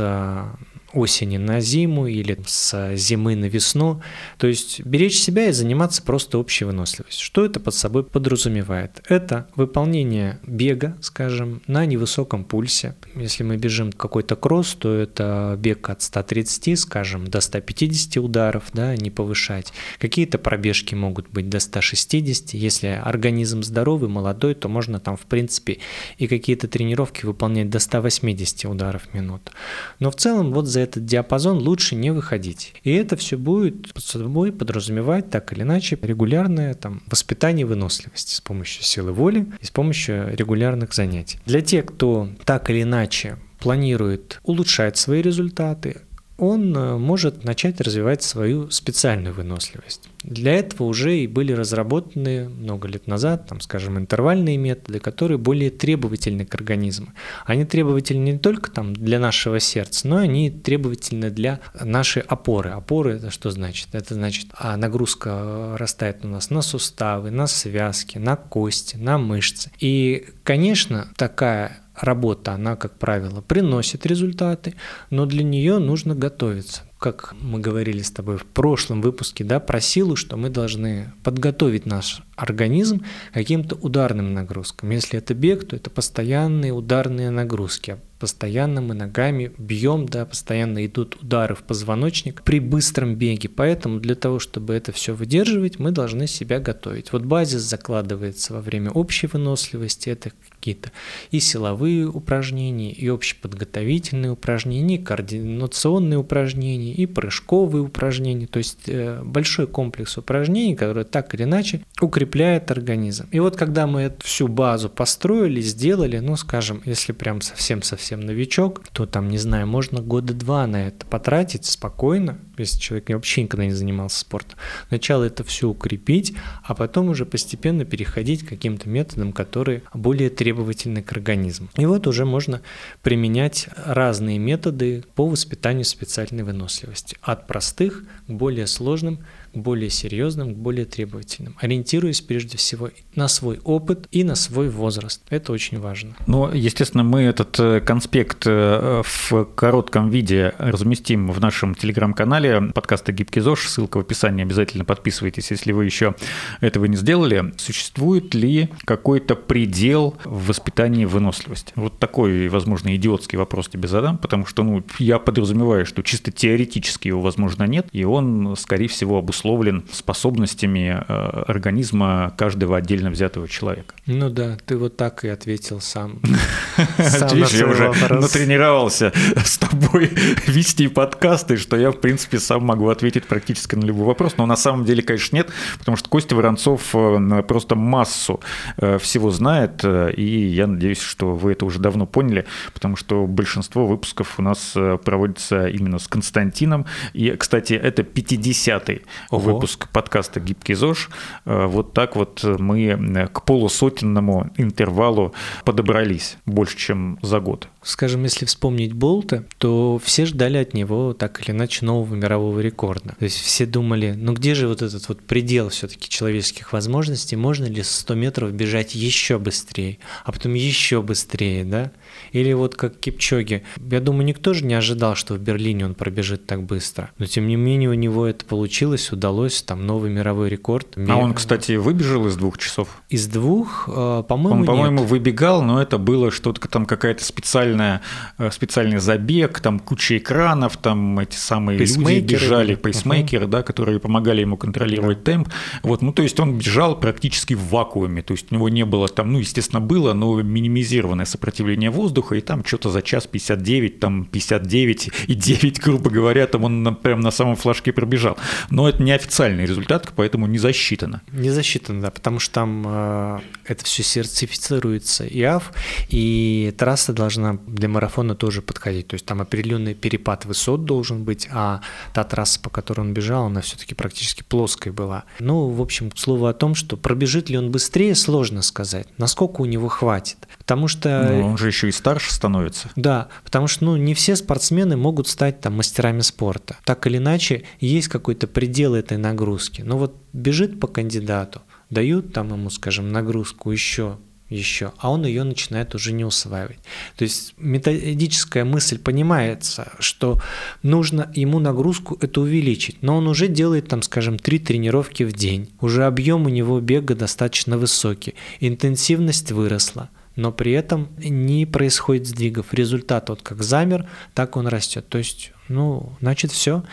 осени 0.93 1.37
на 1.37 1.59
зиму 1.59 2.07
или 2.07 2.39
с 2.45 2.95
зимы 2.95 3.35
на 3.35 3.45
весну. 3.45 4.01
То 4.37 4.47
есть 4.47 4.81
беречь 4.81 5.17
себя 5.17 5.49
и 5.49 5.51
заниматься 5.51 6.01
просто 6.01 6.37
общей 6.37 6.65
выносливостью. 6.65 7.25
Что 7.25 7.45
это 7.45 7.59
под 7.59 7.75
собой 7.75 8.03
подразумевает? 8.03 9.01
Это 9.07 9.47
выполнение 9.55 10.39
бега, 10.45 10.97
скажем, 11.01 11.61
на 11.67 11.85
невысоком 11.85 12.43
пульсе. 12.43 12.95
Если 13.15 13.43
мы 13.43 13.57
бежим 13.57 13.91
какой-то 13.91 14.35
кросс, 14.35 14.73
то 14.73 14.93
это 14.93 15.55
бег 15.59 15.89
от 15.89 16.01
130, 16.01 16.79
скажем, 16.79 17.27
до 17.27 17.41
150 17.41 18.17
ударов, 18.17 18.65
да, 18.73 18.95
не 18.95 19.11
повышать. 19.11 19.73
Какие-то 19.99 20.37
пробежки 20.37 20.95
могут 20.95 21.29
быть 21.29 21.49
до 21.49 21.59
160. 21.59 22.53
Если 22.53 22.87
организм 22.87 23.63
здоровый, 23.63 24.09
молодой, 24.09 24.55
то 24.55 24.69
можно 24.69 24.99
там, 24.99 25.17
в 25.17 25.21
принципе, 25.21 25.79
и 26.17 26.27
какие-то 26.27 26.67
тренировки 26.67 27.25
выполнять 27.25 27.69
до 27.69 27.79
180 27.79 28.65
ударов 28.65 29.03
в 29.03 29.13
минуту. 29.13 29.51
Но 29.99 30.11
в 30.11 30.15
целом 30.15 30.53
вот 30.53 30.67
за 30.67 30.78
за 30.79 30.83
этот 30.83 31.05
диапазон 31.05 31.57
лучше 31.57 31.95
не 31.95 32.11
выходить. 32.11 32.73
И 32.83 32.91
это 32.91 33.17
все 33.17 33.37
будет 33.37 33.93
под 33.93 34.03
собой 34.03 34.51
подразумевать 34.51 35.29
так 35.29 35.51
или 35.51 35.63
иначе 35.63 35.99
регулярное 36.01 36.73
там, 36.73 37.01
воспитание 37.07 37.65
выносливости 37.65 38.33
с 38.33 38.41
помощью 38.41 38.83
силы 38.83 39.11
воли 39.11 39.45
и 39.59 39.65
с 39.65 39.71
помощью 39.71 40.35
регулярных 40.35 40.93
занятий. 40.93 41.39
Для 41.45 41.61
тех, 41.61 41.85
кто 41.85 42.29
так 42.45 42.69
или 42.69 42.83
иначе 42.83 43.37
планирует 43.59 44.39
улучшать 44.43 44.97
свои 44.97 45.21
результаты, 45.21 46.01
он 46.39 46.75
э, 46.75 46.97
может 46.97 47.43
начать 47.43 47.81
развивать 47.81 48.23
свою 48.23 48.69
специальную 48.71 49.33
выносливость. 49.33 50.09
Для 50.23 50.53
этого 50.53 50.87
уже 50.87 51.19
и 51.19 51.27
были 51.27 51.53
разработаны 51.53 52.49
много 52.49 52.87
лет 52.87 53.07
назад, 53.07 53.47
там, 53.47 53.61
скажем, 53.61 53.97
интервальные 53.97 54.57
методы, 54.57 54.99
которые 54.99 55.37
более 55.37 55.69
требовательны 55.69 56.45
к 56.45 56.55
организму. 56.55 57.07
Они 57.45 57.65
требовательны 57.65 58.31
не 58.31 58.37
только 58.37 58.71
там, 58.71 58.93
для 58.93 59.19
нашего 59.19 59.59
сердца, 59.59 60.07
но 60.07 60.17
они 60.17 60.49
требовательны 60.49 61.29
для 61.29 61.59
нашей 61.79 62.21
опоры. 62.21 62.71
Опоры 62.71 63.13
это 63.13 63.31
что 63.31 63.51
значит? 63.51 63.89
Это 63.93 64.13
значит, 64.13 64.47
а 64.53 64.75
нагрузка 64.77 65.75
растает 65.77 66.23
у 66.23 66.27
нас 66.27 66.49
на 66.49 66.61
суставы, 66.61 67.31
на 67.31 67.47
связки, 67.47 68.17
на 68.17 68.35
кости, 68.35 68.97
на 68.97 69.17
мышцы. 69.17 69.71
И, 69.79 70.27
конечно, 70.43 71.07
такая 71.15 71.79
работа, 72.01 72.53
она, 72.53 72.75
как 72.75 72.97
правило, 72.97 73.41
приносит 73.41 74.05
результаты, 74.05 74.75
но 75.09 75.25
для 75.25 75.43
нее 75.43 75.79
нужно 75.79 76.15
готовиться. 76.15 76.83
Как 76.97 77.33
мы 77.39 77.59
говорили 77.59 78.01
с 78.01 78.11
тобой 78.11 78.37
в 78.37 78.45
прошлом 78.45 79.01
выпуске, 79.01 79.43
да, 79.43 79.59
про 79.59 79.79
силу, 79.79 80.15
что 80.15 80.35
мы 80.35 80.49
должны 80.49 81.13
подготовить 81.23 81.85
наш 81.85 82.21
организм 82.39 83.03
каким-то 83.33 83.75
ударным 83.75 84.33
нагрузкам. 84.33 84.89
Если 84.91 85.19
это 85.19 85.33
бег, 85.33 85.67
то 85.67 85.75
это 85.75 85.89
постоянные 85.89 86.71
ударные 86.71 87.29
нагрузки. 87.29 87.97
Постоянно 88.19 88.81
мы 88.81 88.95
ногами 88.95 89.53
бьем, 89.57 90.05
да, 90.05 90.25
постоянно 90.25 90.85
идут 90.85 91.15
удары 91.21 91.55
в 91.55 91.63
позвоночник 91.63 92.43
при 92.43 92.59
быстром 92.59 93.15
беге. 93.15 93.47
Поэтому 93.47 94.01
для 94.01 94.15
того, 94.15 94.39
чтобы 94.39 94.73
это 94.73 94.91
все 94.91 95.13
выдерживать, 95.13 95.79
мы 95.79 95.91
должны 95.91 96.27
себя 96.27 96.59
готовить. 96.59 97.13
Вот 97.13 97.23
базис 97.23 97.61
закладывается 97.61 98.53
во 98.53 98.61
время 98.61 98.91
общей 98.91 99.27
выносливости. 99.27 100.09
Это 100.09 100.31
какие-то 100.49 100.91
и 101.31 101.39
силовые 101.39 102.07
упражнения, 102.07 102.91
и 102.91 103.07
общеподготовительные 103.07 104.31
упражнения, 104.31 104.95
и 104.95 105.03
координационные 105.03 106.19
упражнения, 106.19 106.93
и 106.93 107.05
прыжковые 107.05 107.83
упражнения. 107.83 108.47
То 108.47 108.57
есть 108.57 108.81
э, 108.87 109.21
большой 109.23 109.67
комплекс 109.67 110.17
упражнений, 110.17 110.75
которые 110.75 111.05
так 111.05 111.33
или 111.33 111.43
иначе 111.43 111.85
укрепляют 112.01 112.28
организм. 112.71 113.27
И 113.31 113.39
вот 113.39 113.55
когда 113.55 113.87
мы 113.87 114.01
эту 114.01 114.25
всю 114.25 114.47
базу 114.47 114.89
построили, 114.89 115.61
сделали, 115.61 116.19
ну, 116.19 116.35
скажем, 116.35 116.81
если 116.85 117.11
прям 117.11 117.41
совсем-совсем 117.41 118.21
новичок, 118.21 118.83
то 118.93 119.05
там, 119.05 119.29
не 119.29 119.37
знаю, 119.37 119.67
можно 119.67 120.01
года 120.01 120.33
два 120.33 120.67
на 120.67 120.87
это 120.87 121.05
потратить 121.05 121.65
спокойно, 121.65 122.39
если 122.57 122.79
человек 122.79 123.09
вообще 123.09 123.43
никогда 123.43 123.65
не 123.65 123.71
занимался 123.71 124.19
спортом. 124.19 124.57
Сначала 124.89 125.23
это 125.23 125.43
все 125.43 125.67
укрепить, 125.69 126.33
а 126.63 126.75
потом 126.75 127.09
уже 127.09 127.25
постепенно 127.25 127.85
переходить 127.85 128.45
к 128.45 128.49
каким-то 128.49 128.89
методам, 128.89 129.33
которые 129.33 129.83
более 129.93 130.29
требовательны 130.29 131.01
к 131.01 131.11
организму. 131.11 131.69
И 131.77 131.85
вот 131.85 132.07
уже 132.07 132.25
можно 132.25 132.61
применять 133.01 133.67
разные 133.85 134.37
методы 134.39 135.03
по 135.15 135.27
воспитанию 135.27 135.85
специальной 135.85 136.43
выносливости. 136.43 137.17
От 137.21 137.47
простых 137.47 138.03
к 138.27 138.31
более 138.31 138.67
сложным 138.67 139.19
более 139.53 139.89
серьезным, 139.89 140.53
более 140.53 140.85
требовательным, 140.85 141.55
ориентируясь 141.59 142.21
прежде 142.21 142.57
всего 142.57 142.89
на 143.15 143.27
свой 143.27 143.59
опыт 143.63 144.07
и 144.11 144.23
на 144.23 144.35
свой 144.35 144.69
возраст. 144.69 145.21
Это 145.29 145.51
очень 145.51 145.79
важно. 145.79 146.15
Ну, 146.27 146.51
естественно, 146.51 147.03
мы 147.03 147.21
этот 147.21 147.59
э, 147.59 147.81
конспект 147.81 148.43
э, 148.45 149.01
в 149.03 149.45
коротком 149.55 150.09
виде 150.09 150.53
разместим 150.57 151.31
в 151.31 151.39
нашем 151.39 151.75
телеграм-канале 151.75 152.61
подкаста 152.73 153.11
«Гибкий 153.11 153.41
ЗОЖ». 153.41 153.67
Ссылка 153.67 153.97
в 153.97 154.01
описании. 154.01 154.43
Обязательно 154.43 154.85
подписывайтесь, 154.85 155.51
если 155.51 155.71
вы 155.71 155.85
еще 155.85 156.15
этого 156.61 156.85
не 156.85 156.95
сделали. 156.95 157.53
Существует 157.57 158.33
ли 158.33 158.69
какой-то 158.85 159.35
предел 159.35 160.15
в 160.23 160.47
воспитании 160.47 161.05
выносливости? 161.05 161.73
Вот 161.75 161.99
такой, 161.99 162.47
возможно, 162.47 162.95
идиотский 162.95 163.37
вопрос 163.37 163.67
тебе 163.67 163.87
задам, 163.87 164.17
потому 164.17 164.45
что 164.45 164.63
ну, 164.63 164.83
я 164.99 165.19
подразумеваю, 165.19 165.85
что 165.85 166.01
чисто 166.03 166.31
теоретически 166.31 167.09
его, 167.09 167.21
возможно, 167.21 167.63
нет, 167.63 167.87
и 167.91 168.03
он, 168.03 168.55
скорее 168.57 168.87
всего, 168.87 169.17
обусловлен 169.17 169.38
обусловлен 169.39 169.83
способностями 169.91 171.03
э, 171.07 171.13
организма 171.47 172.33
каждого 172.37 172.77
отдельно 172.77 173.09
взятого 173.09 173.47
человека. 173.47 173.95
Ну 174.05 174.29
да, 174.29 174.57
ты 174.65 174.77
вот 174.77 174.97
так 174.97 175.23
и 175.23 175.29
ответил 175.29 175.79
сам. 175.81 176.19
Видишь, 176.97 177.51
я 177.51 177.67
уже 177.67 177.93
натренировался 178.09 179.13
с 179.43 179.57
тобой 179.57 180.11
вести 180.47 180.87
подкасты, 180.87 181.57
что 181.57 181.77
я, 181.77 181.91
в 181.91 181.99
принципе, 181.99 182.39
сам 182.39 182.65
могу 182.65 182.89
ответить 182.89 183.25
практически 183.25 183.75
на 183.75 183.85
любой 183.85 184.07
вопрос, 184.07 184.35
но 184.37 184.45
на 184.45 184.57
самом 184.57 184.85
деле, 184.85 185.03
конечно, 185.03 185.37
нет, 185.37 185.49
потому 185.77 185.95
что 185.95 186.09
Костя 186.09 186.35
Воронцов 186.35 186.93
э, 186.93 187.43
просто 187.47 187.75
массу 187.75 188.41
э, 188.77 188.97
всего 188.97 189.31
знает, 189.31 189.83
и 189.85 190.47
я 190.47 190.67
надеюсь, 190.67 191.01
что 191.01 191.35
вы 191.35 191.53
это 191.53 191.65
уже 191.65 191.79
давно 191.79 192.05
поняли, 192.05 192.45
потому 192.73 192.95
что 192.95 193.25
большинство 193.25 193.87
выпусков 193.87 194.35
у 194.37 194.41
нас 194.41 194.75
проводится 195.03 195.67
именно 195.67 195.99
с 195.99 196.07
Константином, 196.07 196.85
и, 197.13 197.31
кстати, 197.31 197.73
это 197.73 198.01
50-й 198.01 199.03
выпуск 199.31 199.89
подкаста 199.89 200.39
«Гибкий 200.39 200.73
ЗОЖ». 200.73 201.09
Вот 201.45 201.93
так 201.93 202.15
вот 202.15 202.43
мы 202.43 203.27
к 203.31 203.43
полусотенному 203.43 204.51
интервалу 204.57 205.33
подобрались 205.65 206.37
больше, 206.45 206.77
чем 206.77 207.19
за 207.21 207.39
год. 207.39 207.67
Скажем, 207.81 208.23
если 208.23 208.45
вспомнить 208.45 208.93
Болта, 208.93 209.45
то 209.57 209.99
все 210.03 210.25
ждали 210.25 210.57
от 210.57 210.73
него 210.73 211.13
так 211.13 211.41
или 211.41 211.51
иначе 211.51 211.85
нового 211.85 212.15
мирового 212.15 212.59
рекорда. 212.59 213.15
То 213.17 213.23
есть 213.23 213.37
все 213.37 213.65
думали, 213.65 214.13
ну 214.17 214.33
где 214.33 214.53
же 214.53 214.67
вот 214.67 214.81
этот 214.81 215.07
вот 215.07 215.21
предел 215.21 215.69
все-таки 215.69 216.09
человеческих 216.09 216.73
возможностей, 216.73 217.35
можно 217.35 217.65
ли 217.65 217.81
100 217.81 218.15
метров 218.15 218.51
бежать 218.51 218.95
еще 218.95 219.39
быстрее, 219.39 219.99
а 220.25 220.31
потом 220.31 220.55
еще 220.55 221.01
быстрее, 221.01 221.63
да? 221.63 221.91
Или 222.31 222.53
вот 222.53 222.75
как 222.75 222.99
Кипчоги. 222.99 223.63
Я 223.91 223.99
думаю, 223.99 224.25
никто 224.25 224.53
же 224.53 224.65
не 224.65 224.73
ожидал, 224.73 225.15
что 225.15 225.35
в 225.35 225.39
Берлине 225.39 225.85
он 225.85 225.95
пробежит 225.95 226.45
так 226.45 226.63
быстро. 226.63 227.11
Но 227.17 227.25
тем 227.25 227.47
не 227.47 227.55
менее 227.55 227.89
у 227.89 227.93
него 227.93 228.25
это 228.25 228.45
получилось, 228.45 229.11
удалось, 229.11 229.61
там 229.61 229.85
новый 229.85 230.11
мировой 230.11 230.49
рекорд. 230.49 230.97
А 230.97 231.15
он, 231.17 231.33
кстати, 231.33 231.73
выбежал 231.73 232.27
из 232.27 232.35
двух 232.35 232.57
часов? 232.57 233.01
Из 233.09 233.27
двух, 233.27 233.87
э, 233.87 234.23
по-моему, 234.27 234.61
Он, 234.61 234.65
по-моему, 234.65 235.03
выбегал, 235.03 235.61
но 235.61 235.81
это 235.81 235.97
было 235.97 236.31
что-то 236.31 236.67
там 236.67 236.85
какая-то 236.85 237.23
специальная, 237.23 238.01
э, 238.37 238.51
специальный 238.51 238.99
забег, 238.99 239.59
там 239.59 239.79
куча 239.79 240.17
экранов, 240.17 240.77
там 240.77 241.19
эти 241.19 241.35
самые 241.35 241.79
люди 241.79 242.19
бежали, 242.19 242.75
пейсмейкеры, 242.75 243.45
uh-huh. 243.45 243.49
да, 243.49 243.63
которые 243.63 243.99
помогали 243.99 244.41
ему 244.41 244.57
контролировать 244.57 245.23
да. 245.23 245.31
темп. 245.31 245.49
Вот, 245.83 246.01
ну, 246.01 246.13
то 246.13 246.21
есть 246.21 246.39
он 246.39 246.57
бежал 246.57 246.99
практически 246.99 247.53
в 247.53 247.69
вакууме, 247.69 248.21
то 248.21 248.33
есть 248.33 248.51
у 248.51 248.55
него 248.55 248.69
не 248.69 248.85
было 248.85 249.07
там, 249.07 249.31
ну, 249.31 249.39
естественно, 249.39 249.81
было, 249.81 250.13
но 250.13 250.41
минимизированное 250.41 251.25
сопротивление 251.25 251.89
воздуха, 251.89 252.18
и 252.31 252.41
там 252.41 252.63
что-то 252.65 252.89
за 252.89 253.01
час 253.01 253.27
59, 253.27 253.99
там 253.99 254.25
59 254.25 255.09
и 255.27 255.33
9, 255.33 255.79
грубо 255.83 256.09
говоря, 256.09 256.47
там 256.47 256.63
он 256.63 256.95
прям 256.95 257.21
на 257.21 257.31
самом 257.31 257.55
флажке 257.55 257.91
пробежал. 257.91 258.37
Но 258.69 258.87
это 258.87 259.01
не 259.01 259.11
официальный 259.11 259.65
результат, 259.65 260.11
поэтому 260.15 260.47
не 260.47 260.57
засчитано. 260.57 261.21
Не 261.31 261.49
засчитано, 261.49 262.01
да, 262.01 262.11
потому 262.11 262.39
что 262.39 262.53
там 262.53 262.83
э, 262.85 263.39
это 263.65 263.85
все 263.85 264.03
сертифицируется 264.03 265.25
ИАФ, 265.27 265.71
и 266.09 266.73
трасса 266.77 267.13
должна 267.13 267.57
для 267.67 267.89
марафона 267.89 268.35
тоже 268.35 268.61
подходить. 268.61 269.07
То 269.07 269.15
есть 269.15 269.25
там 269.25 269.41
определенный 269.41 269.93
перепад 269.93 270.45
высот 270.45 270.85
должен 270.85 271.23
быть, 271.23 271.47
а 271.51 271.81
та 272.13 272.23
трасса, 272.23 272.59
по 272.59 272.69
которой 272.69 273.01
он 273.01 273.13
бежал, 273.13 273.45
она 273.45 273.61
все-таки 273.61 273.95
практически 273.95 274.43
плоской 274.43 274.91
была. 274.91 275.23
Ну, 275.39 275.69
в 275.69 275.81
общем, 275.81 276.11
слово 276.15 276.49
о 276.49 276.53
том, 276.53 276.75
что 276.75 276.97
пробежит 276.97 277.49
ли 277.49 277.57
он 277.57 277.71
быстрее, 277.71 278.15
сложно 278.15 278.61
сказать. 278.61 279.07
Насколько 279.17 279.61
у 279.61 279.65
него 279.65 279.87
хватит. 279.87 280.37
Потому 280.57 280.87
что... 280.87 281.27
Ну, 281.31 281.47
он 281.47 281.57
же 281.57 281.67
еще 281.67 281.87
и 281.89 281.91
старше 282.09 282.33
становится. 282.33 282.89
Да, 282.95 283.27
потому 283.43 283.67
что 283.67 283.85
ну, 283.85 283.95
не 283.95 284.15
все 284.15 284.35
спортсмены 284.35 284.97
могут 284.97 285.27
стать 285.27 285.61
там 285.61 285.73
мастерами 285.77 286.21
спорта. 286.21 286.77
Так 286.83 287.05
или 287.05 287.17
иначе, 287.17 287.63
есть 287.79 288.07
какой-то 288.07 288.47
предел 288.47 288.95
этой 288.95 289.17
нагрузки. 289.17 289.83
Но 289.83 289.97
вот 289.99 290.15
бежит 290.33 290.79
по 290.79 290.87
кандидату, 290.87 291.61
дают 291.91 292.33
там 292.33 292.51
ему, 292.51 292.71
скажем, 292.71 293.11
нагрузку 293.11 293.71
еще 293.71 294.17
еще, 294.49 294.93
а 294.97 295.11
он 295.11 295.27
ее 295.27 295.43
начинает 295.43 295.93
уже 295.93 296.11
не 296.11 296.25
усваивать. 296.25 296.79
То 297.15 297.23
есть 297.23 297.53
методическая 297.57 298.65
мысль 298.65 298.97
понимается, 298.97 299.91
что 299.99 300.41
нужно 300.81 301.31
ему 301.35 301.59
нагрузку 301.59 302.17
это 302.19 302.41
увеличить, 302.41 302.97
но 303.03 303.17
он 303.17 303.27
уже 303.27 303.47
делает 303.47 303.89
там, 303.89 304.01
скажем, 304.01 304.39
три 304.39 304.57
тренировки 304.57 305.21
в 305.21 305.33
день, 305.33 305.69
уже 305.81 306.05
объем 306.05 306.47
у 306.47 306.49
него 306.49 306.79
бега 306.79 307.13
достаточно 307.13 307.77
высокий, 307.77 308.33
интенсивность 308.59 309.51
выросла, 309.51 310.09
но 310.39 310.53
при 310.53 310.71
этом 310.71 311.09
не 311.17 311.65
происходит 311.65 312.25
сдвигов. 312.25 312.73
Результат 312.73 313.27
вот 313.27 313.41
как 313.41 313.61
замер, 313.61 314.07
так 314.33 314.55
он 314.55 314.67
растет. 314.67 315.07
То 315.09 315.17
есть, 315.17 315.51
ну, 315.67 316.13
значит, 316.21 316.51
все. 316.51 316.85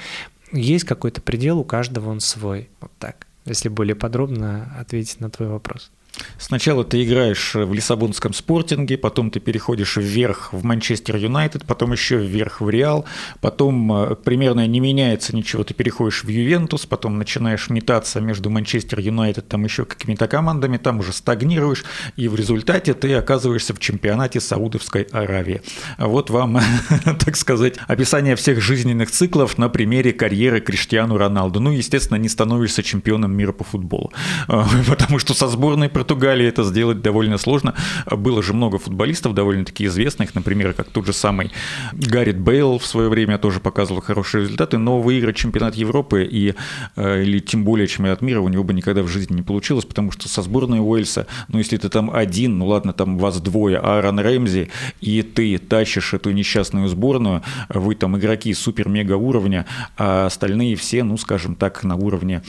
Есть 0.52 0.84
какой-то 0.84 1.20
предел, 1.20 1.60
у 1.60 1.64
каждого 1.64 2.10
он 2.10 2.18
свой. 2.18 2.68
Вот 2.80 2.90
так. 2.98 3.28
Если 3.44 3.68
более 3.68 3.94
подробно 3.94 4.74
ответить 4.80 5.20
на 5.20 5.30
твой 5.30 5.48
вопрос. 5.48 5.92
Сначала 6.38 6.84
ты 6.84 7.02
играешь 7.02 7.54
в 7.54 7.72
Лиссабонском 7.72 8.32
спортинге, 8.32 8.98
потом 8.98 9.30
ты 9.30 9.40
переходишь 9.40 9.96
вверх 9.96 10.52
в 10.52 10.64
Манчестер 10.64 11.16
Юнайтед, 11.16 11.64
потом 11.64 11.92
еще 11.92 12.16
вверх 12.16 12.60
в 12.60 12.68
Реал, 12.68 13.04
потом 13.40 13.92
э, 13.92 14.14
примерно 14.16 14.66
не 14.66 14.80
меняется 14.80 15.34
ничего, 15.34 15.64
ты 15.64 15.74
переходишь 15.74 16.24
в 16.24 16.28
Ювентус, 16.28 16.86
потом 16.86 17.18
начинаешь 17.18 17.70
метаться 17.70 18.20
между 18.20 18.50
Манчестер 18.50 19.00
Юнайтед, 19.00 19.48
там 19.48 19.64
еще 19.64 19.84
какими-то 19.84 20.28
командами, 20.28 20.76
там 20.76 21.00
уже 21.00 21.12
стагнируешь, 21.12 21.84
и 22.16 22.28
в 22.28 22.34
результате 22.36 22.94
ты 22.94 23.14
оказываешься 23.14 23.74
в 23.74 23.78
чемпионате 23.78 24.40
Саудовской 24.40 25.02
Аравии. 25.12 25.62
Вот 25.98 26.30
вам, 26.30 26.60
так 27.04 27.36
сказать, 27.36 27.76
описание 27.86 28.36
всех 28.36 28.60
жизненных 28.60 29.10
циклов 29.10 29.58
на 29.58 29.68
примере 29.68 30.12
карьеры 30.12 30.60
Криштиану 30.60 31.16
Роналду. 31.16 31.60
Ну, 31.60 31.70
естественно, 31.70 32.18
не 32.18 32.28
становишься 32.28 32.82
чемпионом 32.82 33.32
мира 33.32 33.52
по 33.52 33.64
футболу, 33.64 34.12
потому 34.88 35.18
что 35.18 35.34
со 35.34 35.48
сборной 35.48 35.88
Португалии 35.88 36.15
это 36.24 36.64
сделать 36.64 37.02
довольно 37.02 37.38
сложно. 37.38 37.74
Было 38.10 38.42
же 38.42 38.52
много 38.52 38.78
футболистов 38.78 39.34
довольно-таки 39.34 39.86
известных, 39.86 40.34
например, 40.34 40.72
как 40.72 40.88
тот 40.88 41.06
же 41.06 41.12
самый 41.12 41.50
Гаррит 41.92 42.38
Бейл 42.38 42.78
в 42.78 42.86
свое 42.86 43.08
время 43.08 43.38
тоже 43.38 43.60
показывал 43.60 44.00
хорошие 44.00 44.42
результаты, 44.42 44.78
но 44.78 45.00
выиграть 45.00 45.36
чемпионат 45.36 45.74
Европы 45.74 46.24
и, 46.24 46.54
э, 46.96 47.22
или 47.22 47.38
тем 47.38 47.64
более 47.64 47.86
чемпионат 47.86 48.22
мира 48.22 48.40
у 48.40 48.48
него 48.48 48.64
бы 48.64 48.74
никогда 48.74 49.02
в 49.02 49.08
жизни 49.08 49.36
не 49.36 49.42
получилось, 49.42 49.84
потому 49.84 50.12
что 50.12 50.28
со 50.28 50.42
сборной 50.42 50.80
Уэльса, 50.80 51.26
ну 51.48 51.58
если 51.58 51.76
ты 51.76 51.88
там 51.88 52.10
один, 52.12 52.58
ну 52.58 52.66
ладно, 52.66 52.92
там 52.92 53.18
вас 53.18 53.40
двое, 53.40 53.78
Аарон 53.78 54.18
Рэмзи, 54.18 54.70
и 55.00 55.22
ты 55.22 55.58
тащишь 55.58 56.14
эту 56.14 56.30
несчастную 56.30 56.88
сборную, 56.88 57.42
вы 57.68 57.94
там 57.94 58.16
игроки 58.16 58.52
супер-мега 58.54 59.14
уровня, 59.14 59.66
а 59.96 60.26
остальные 60.26 60.76
все, 60.76 61.02
ну 61.02 61.16
скажем 61.16 61.54
так, 61.54 61.82
на 61.84 61.96
уровне 61.96 62.42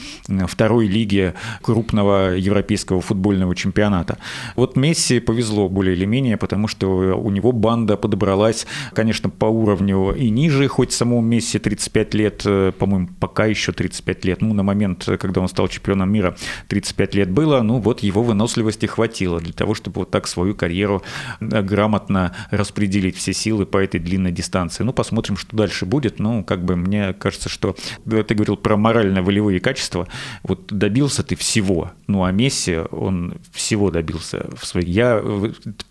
второй 0.46 0.86
лиги 0.86 1.34
крупного 1.62 2.34
европейского 2.36 3.00
футбольного 3.00 3.47
футбольного 3.48 3.54
чемпионата. 3.54 4.18
Вот 4.56 4.76
Месси 4.76 5.20
повезло 5.20 5.68
более 5.68 5.96
или 5.96 6.06
менее, 6.06 6.36
потому 6.36 6.68
что 6.68 6.86
у 6.88 7.30
него 7.30 7.52
банда 7.52 7.96
подобралась, 7.96 8.66
конечно, 8.94 9.30
по 9.30 9.46
уровню 9.46 10.14
и 10.14 10.30
ниже, 10.30 10.68
хоть 10.68 10.92
самому 10.92 11.20
Месси 11.20 11.58
35 11.58 12.14
лет, 12.14 12.42
э, 12.46 12.72
по-моему, 12.78 13.08
пока 13.20 13.46
еще 13.46 13.72
35 13.72 14.24
лет, 14.24 14.42
ну, 14.42 14.54
на 14.54 14.62
момент, 14.62 15.08
когда 15.20 15.40
он 15.40 15.48
стал 15.48 15.68
чемпионом 15.68 16.10
мира, 16.12 16.36
35 16.68 17.14
лет 17.14 17.30
было, 17.30 17.62
ну, 17.62 17.80
вот 17.80 18.00
его 18.00 18.22
выносливости 18.22 18.86
хватило 18.86 19.40
для 19.40 19.52
того, 19.52 19.74
чтобы 19.74 20.00
вот 20.00 20.10
так 20.10 20.26
свою 20.26 20.54
карьеру 20.54 21.02
э, 21.40 21.62
грамотно 21.62 22.32
распределить 22.50 23.16
все 23.16 23.32
силы 23.32 23.66
по 23.66 23.78
этой 23.78 24.00
длинной 24.00 24.32
дистанции. 24.32 24.84
Ну, 24.84 24.92
посмотрим, 24.92 25.36
что 25.36 25.56
дальше 25.56 25.86
будет. 25.86 26.20
Ну, 26.20 26.44
как 26.44 26.64
бы 26.64 26.76
мне 26.76 27.12
кажется, 27.12 27.48
что 27.48 27.74
ты 28.04 28.34
говорил 28.34 28.56
про 28.56 28.76
морально-волевые 28.76 29.60
качества. 29.60 30.06
Вот 30.42 30.66
добился 30.66 31.22
ты 31.22 31.36
всего. 31.36 31.90
Ну, 32.08 32.24
а 32.24 32.32
Месси, 32.32 32.78
он 32.90 33.34
всего 33.52 33.90
добился 33.90 34.48
в 34.56 34.66
своей. 34.66 34.90
Я 34.90 35.22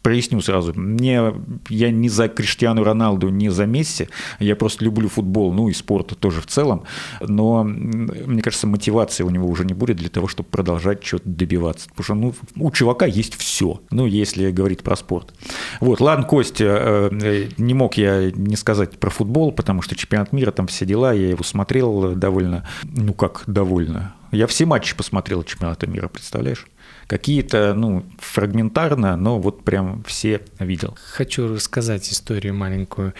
проясню 0.01 0.41
сразу, 0.41 0.73
мне, 0.73 1.31
я 1.69 1.91
не 1.91 2.09
за 2.09 2.27
Криштиану 2.27 2.83
Роналду, 2.83 3.29
не 3.29 3.49
за 3.49 3.67
Месси, 3.67 4.09
я 4.39 4.55
просто 4.55 4.83
люблю 4.83 5.09
футбол, 5.09 5.53
ну 5.53 5.69
и 5.69 5.73
спорт 5.73 6.17
тоже 6.19 6.41
в 6.41 6.47
целом, 6.47 6.85
но 7.21 7.63
мне 7.63 8.41
кажется, 8.41 8.65
мотивации 8.65 9.23
у 9.23 9.29
него 9.29 9.47
уже 9.47 9.63
не 9.63 9.75
будет 9.75 9.97
для 9.97 10.09
того, 10.09 10.27
чтобы 10.27 10.49
продолжать 10.49 11.05
что-то 11.05 11.29
добиваться, 11.29 11.87
потому 11.89 12.03
что 12.03 12.15
ну, 12.15 12.33
у 12.65 12.71
чувака 12.71 13.05
есть 13.05 13.35
все, 13.35 13.79
ну 13.91 14.07
если 14.07 14.49
говорить 14.49 14.81
про 14.81 14.95
спорт. 14.95 15.35
Вот, 15.81 16.01
ладно, 16.01 16.25
Костя, 16.25 17.09
э, 17.11 17.49
не 17.57 17.75
мог 17.75 17.95
я 17.95 18.31
не 18.31 18.55
сказать 18.55 18.97
про 18.97 19.11
футбол, 19.11 19.51
потому 19.51 19.83
что 19.83 19.95
чемпионат 19.95 20.33
мира, 20.33 20.49
там 20.49 20.65
все 20.65 20.83
дела, 20.85 21.13
я 21.13 21.29
его 21.29 21.43
смотрел 21.43 22.15
довольно, 22.15 22.67
ну 22.83 23.13
как 23.13 23.43
довольно, 23.45 24.15
я 24.31 24.47
все 24.47 24.65
матчи 24.65 24.95
посмотрел 24.95 25.43
чемпионата 25.43 25.87
мира, 25.87 26.07
представляешь? 26.07 26.65
Какие-то, 27.07 27.73
ну, 27.73 28.05
фрагментарно, 28.19 29.15
но 29.15 29.39
вот 29.39 29.63
прям 29.63 30.03
все 30.03 30.41
видел. 30.59 30.97
Хочу 31.13 31.47
рассказать 31.47 32.11
историю 32.11 32.53
маленькую. 32.53 33.13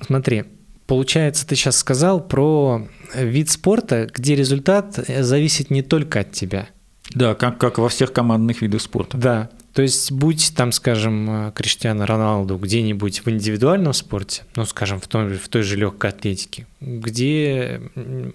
Смотри, 0.00 0.44
получается, 0.86 1.46
ты 1.46 1.54
сейчас 1.54 1.76
сказал 1.76 2.20
про 2.20 2.88
вид 3.14 3.50
спорта, 3.50 4.08
где 4.12 4.34
результат 4.34 4.94
зависит 4.94 5.70
не 5.70 5.82
только 5.82 6.20
от 6.20 6.32
тебя. 6.32 6.68
Да, 7.14 7.34
как, 7.34 7.58
как 7.58 7.78
во 7.78 7.88
всех 7.88 8.12
командных 8.12 8.60
видах 8.60 8.82
спорта. 8.82 9.16
Да, 9.16 9.50
то 9.78 9.82
есть 9.82 10.10
будь 10.10 10.54
там, 10.56 10.72
скажем, 10.72 11.52
Криштиану 11.54 12.04
Роналду 12.04 12.56
где-нибудь 12.56 13.24
в 13.24 13.30
индивидуальном 13.30 13.92
спорте, 13.92 14.42
ну, 14.56 14.64
скажем, 14.64 14.98
в, 14.98 15.06
том, 15.06 15.32
в 15.32 15.48
той 15.48 15.62
же 15.62 15.76
легкой 15.76 16.10
атлетике, 16.10 16.66
где 16.80 17.80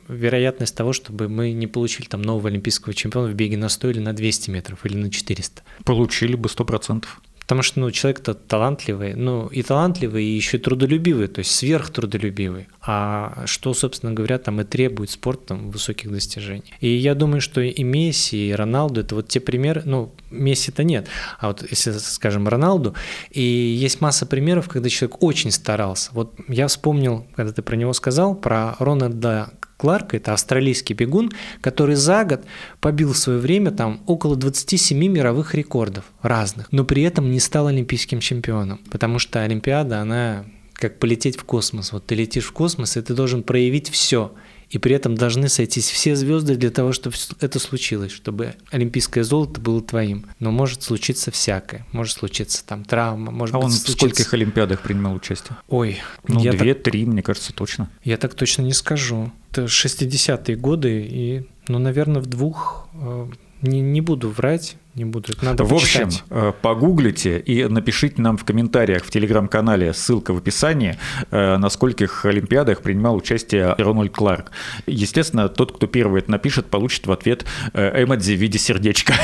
вероятность 0.08 0.74
того, 0.74 0.94
чтобы 0.94 1.28
мы 1.28 1.52
не 1.52 1.68
получили 1.68 2.06
там 2.06 2.22
нового 2.22 2.48
олимпийского 2.48 2.94
чемпиона 2.94 3.28
в 3.28 3.34
беге 3.34 3.58
на 3.58 3.68
100 3.68 3.90
или 3.90 4.00
на 4.00 4.14
200 4.14 4.52
метров 4.52 4.86
или 4.86 4.96
на 4.96 5.12
400? 5.12 5.64
Получили 5.84 6.38
бы 6.38 6.48
100%. 6.48 7.04
Потому 7.44 7.62
что, 7.62 7.82
ну, 7.82 7.92
человек-то 7.92 8.34
талантливый, 8.34 9.16
ну, 9.16 9.48
и 9.48 9.64
талантливый, 9.64 10.24
и 10.24 10.36
еще 10.36 10.58
трудолюбивый, 10.58 11.28
то 11.28 11.40
есть 11.40 11.52
сверхтрудолюбивый. 11.52 12.68
А 12.82 13.44
что, 13.46 13.74
собственно 13.74 14.14
говоря, 14.14 14.38
там 14.38 14.62
и 14.62 14.64
требует 14.64 15.10
спорт 15.10 15.46
там, 15.48 15.70
высоких 15.70 16.12
достижений. 16.12 16.74
И 16.80 16.88
я 16.88 17.16
думаю, 17.16 17.42
что 17.42 17.62
и 17.62 17.84
Месси, 17.84 18.50
и 18.50 18.54
Роналду– 18.54 19.02
это 19.02 19.16
вот 19.16 19.28
те 19.28 19.40
примеры, 19.40 19.82
ну, 19.86 20.14
Месси-то 20.32 20.84
нет, 20.84 21.08
а 21.40 21.48
вот 21.48 21.66
если, 21.70 21.92
скажем, 21.92 22.48
Роналду, 22.48 22.96
и 23.30 23.42
есть 23.42 24.00
масса 24.00 24.26
примеров, 24.26 24.70
когда 24.70 24.90
человек 24.90 25.22
очень 25.22 25.52
старался. 25.52 26.12
Вот 26.14 26.34
я 26.48 26.68
вспомнил, 26.68 27.28
когда 27.36 27.52
ты 27.52 27.62
про 27.62 27.76
него 27.76 27.94
сказал, 27.94 28.36
про 28.36 28.76
Рональда 28.80 29.52
Кларк, 29.84 30.14
это 30.14 30.32
австралийский 30.32 30.94
бегун, 30.94 31.30
который 31.60 31.96
за 31.96 32.24
год 32.24 32.46
побил 32.80 33.12
в 33.12 33.18
свое 33.18 33.38
время 33.38 33.70
там 33.72 34.00
около 34.06 34.38
27 34.38 34.98
мировых 34.98 35.56
рекордов 35.56 36.06
разных, 36.22 36.72
но 36.72 36.86
при 36.86 37.04
этом 37.04 37.30
не 37.30 37.42
стал 37.42 37.68
олимпийским 37.68 38.22
чемпионом, 38.22 38.80
потому 38.90 39.20
что 39.20 39.44
Олимпиада, 39.44 40.00
она 40.00 40.46
как 40.74 41.00
полететь 41.00 41.36
в 41.36 41.44
космос. 41.44 41.92
Вот 41.92 42.06
ты 42.06 42.16
летишь 42.16 42.46
в 42.46 42.54
космос, 42.54 42.96
и 42.96 43.02
ты 43.02 43.14
должен 43.14 43.44
проявить 43.44 43.90
все. 43.90 44.32
И 44.74 44.80
при 44.80 44.96
этом 44.96 45.14
должны 45.14 45.50
сойтись 45.50 45.90
все 45.92 46.16
звезды 46.16 46.56
для 46.56 46.72
того, 46.72 46.94
чтобы 46.94 47.16
это 47.40 47.60
случилось, 47.60 48.12
чтобы 48.12 48.56
олимпийское 48.72 49.24
золото 49.24 49.62
было 49.62 49.82
твоим. 49.84 50.26
Но 50.40 50.50
может 50.50 50.82
случиться 50.82 51.30
всякое. 51.30 51.86
Может 51.92 52.18
случиться 52.18 52.66
там 52.66 52.84
травма, 52.84 53.32
может 53.32 53.54
а 53.54 53.60
быть, 53.60 53.66
он 53.66 53.72
случится... 53.72 53.92
в 53.92 53.96
скольких 53.98 54.34
олимпиадах 54.34 54.82
принимал 54.82 55.14
участие? 55.14 55.58
Ой. 55.68 56.00
Ну, 56.28 56.40
две-три, 56.40 57.06
так... 57.06 57.14
мне 57.14 57.22
кажется, 57.22 57.54
точно. 57.54 57.92
Я 58.04 58.18
так 58.18 58.34
точно 58.34 58.64
не 58.64 58.74
скажу 58.74 59.32
это 59.54 59.66
60-е 59.66 60.56
годы, 60.56 61.06
и, 61.08 61.44
ну, 61.68 61.78
наверное, 61.78 62.22
в 62.22 62.26
двух 62.26 62.88
э, 62.96 63.28
не, 63.62 63.82
не 63.82 64.02
буду 64.02 64.30
врать, 64.30 64.78
не 64.96 65.06
буду. 65.06 65.34
Надо 65.42 65.64
в 65.64 65.74
общем, 65.74 66.10
э, 66.30 66.52
погуглите 66.62 67.40
и 67.40 67.66
напишите 67.66 68.22
нам 68.22 68.38
в 68.38 68.46
комментариях 68.46 69.04
в 69.04 69.10
телеграм-канале, 69.10 69.92
ссылка 69.94 70.34
в 70.34 70.38
описании, 70.38 70.98
э, 71.32 71.58
на 71.58 71.70
скольких 71.70 72.26
Олимпиадах 72.26 72.82
принимал 72.82 73.16
участие 73.16 73.74
Рональд 73.78 74.14
Кларк. 74.14 74.52
Естественно, 74.86 75.50
тот, 75.50 75.76
кто 75.76 75.88
первый 75.88 76.22
это 76.22 76.30
напишет, 76.30 76.68
получит 76.68 77.08
в 77.08 77.12
ответ 77.12 77.46
э, 77.74 78.04
эмодзи 78.04 78.34
в 78.34 78.40
виде 78.40 78.60
сердечка. 78.60 79.16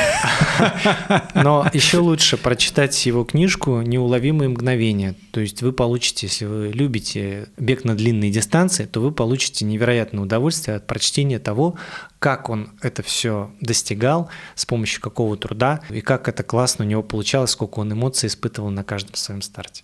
Но 1.36 1.68
еще 1.72 2.00
лучше 2.00 2.38
прочитать 2.38 3.06
его 3.06 3.24
книжку 3.24 3.82
«Неуловимые 3.82 4.50
мгновения». 4.50 5.16
То 5.32 5.40
есть 5.40 5.62
вы 5.62 5.72
получите, 5.72 6.28
если 6.28 6.46
вы 6.46 6.72
любите 6.74 7.50
бег 7.58 7.84
на 7.84 7.96
длинные 7.96 8.32
дистанции, 8.32 8.86
то 8.86 9.02
вы 9.02 9.12
получите 9.12 9.66
невероятное 9.66 10.24
удовольствие 10.24 10.78
от 10.78 10.88
прочтения 10.88 11.38
того, 11.38 11.78
как 12.20 12.50
он 12.50 12.72
это 12.82 13.02
все 13.02 13.52
достигал, 13.62 14.30
с 14.56 14.66
помощью 14.66 15.02
какого 15.02 15.38
труда, 15.38 15.59
и 15.90 16.02
как 16.02 16.28
это 16.28 16.44
классно 16.44 16.86
у 16.86 16.88
него 16.88 17.04
получалось, 17.04 17.52
сколько 17.52 17.80
он 17.80 17.92
эмоций 17.94 18.28
испытывал 18.28 18.70
на 18.70 18.84
каждом 18.84 19.16
своем 19.16 19.42
старте. 19.42 19.84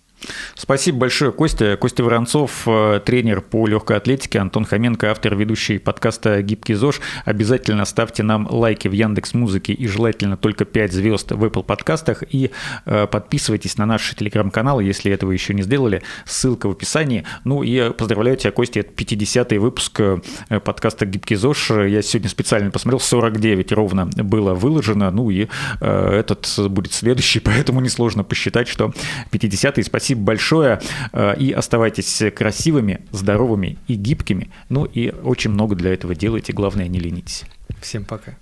Спасибо 0.54 0.98
большое, 0.98 1.30
Костя. 1.30 1.76
Костя 1.76 2.02
Воронцов, 2.02 2.62
э, 2.66 3.00
тренер 3.04 3.42
по 3.42 3.66
легкой 3.66 3.98
атлетике, 3.98 4.38
Антон 4.38 4.64
Хоменко, 4.64 5.10
автор 5.10 5.36
ведущий 5.36 5.78
подкаста 5.78 6.40
«Гибкий 6.42 6.74
ЗОЖ». 6.74 7.00
Обязательно 7.24 7.84
ставьте 7.84 8.22
нам 8.22 8.48
лайки 8.50 8.88
в 8.88 8.92
Яндекс 8.92 9.34
Музыке 9.34 9.74
и 9.74 9.86
желательно 9.86 10.36
только 10.36 10.64
5 10.64 10.92
звезд 10.92 11.32
в 11.32 11.44
Apple 11.44 11.62
подкастах 11.62 12.24
и 12.30 12.50
э, 12.86 13.06
подписывайтесь 13.06 13.76
на 13.76 13.84
наш 13.84 14.14
телеграм-канал, 14.14 14.80
если 14.80 15.12
этого 15.12 15.32
еще 15.32 15.52
не 15.52 15.62
сделали. 15.62 16.02
Ссылка 16.24 16.68
в 16.68 16.72
описании. 16.72 17.24
Ну 17.44 17.62
и 17.62 17.92
поздравляю 17.92 18.36
тебя, 18.38 18.52
Костя, 18.52 18.80
это 18.80 18.92
50-й 18.92 19.58
выпуск 19.58 20.00
э, 20.00 20.18
подкаста 20.64 21.04
«Гибкий 21.04 21.36
ЗОЖ». 21.36 21.70
Я 21.88 22.00
сегодня 22.00 22.30
специально 22.30 22.70
посмотрел, 22.70 23.00
49 23.00 23.72
ровно 23.72 24.06
было 24.06 24.54
выложено, 24.54 25.10
ну 25.10 25.30
и 25.30 25.48
этот 25.80 26.48
будет 26.70 26.92
следующий, 26.92 27.40
поэтому 27.44 27.80
несложно 27.80 28.24
посчитать, 28.24 28.68
что 28.68 28.92
50-й. 29.30 29.84
Спасибо 29.84 30.05
Спасибо 30.06 30.22
большое 30.22 30.80
э, 31.12 31.34
и 31.36 31.50
оставайтесь 31.50 32.22
красивыми, 32.32 33.00
здоровыми 33.10 33.76
и 33.88 33.94
гибкими. 33.94 34.52
Ну 34.68 34.84
и 34.84 35.10
очень 35.10 35.50
много 35.50 35.74
для 35.74 35.92
этого 35.92 36.14
делайте, 36.14 36.52
главное 36.52 36.86
не 36.86 37.00
ленитесь. 37.00 37.42
Всем 37.80 38.04
пока. 38.04 38.36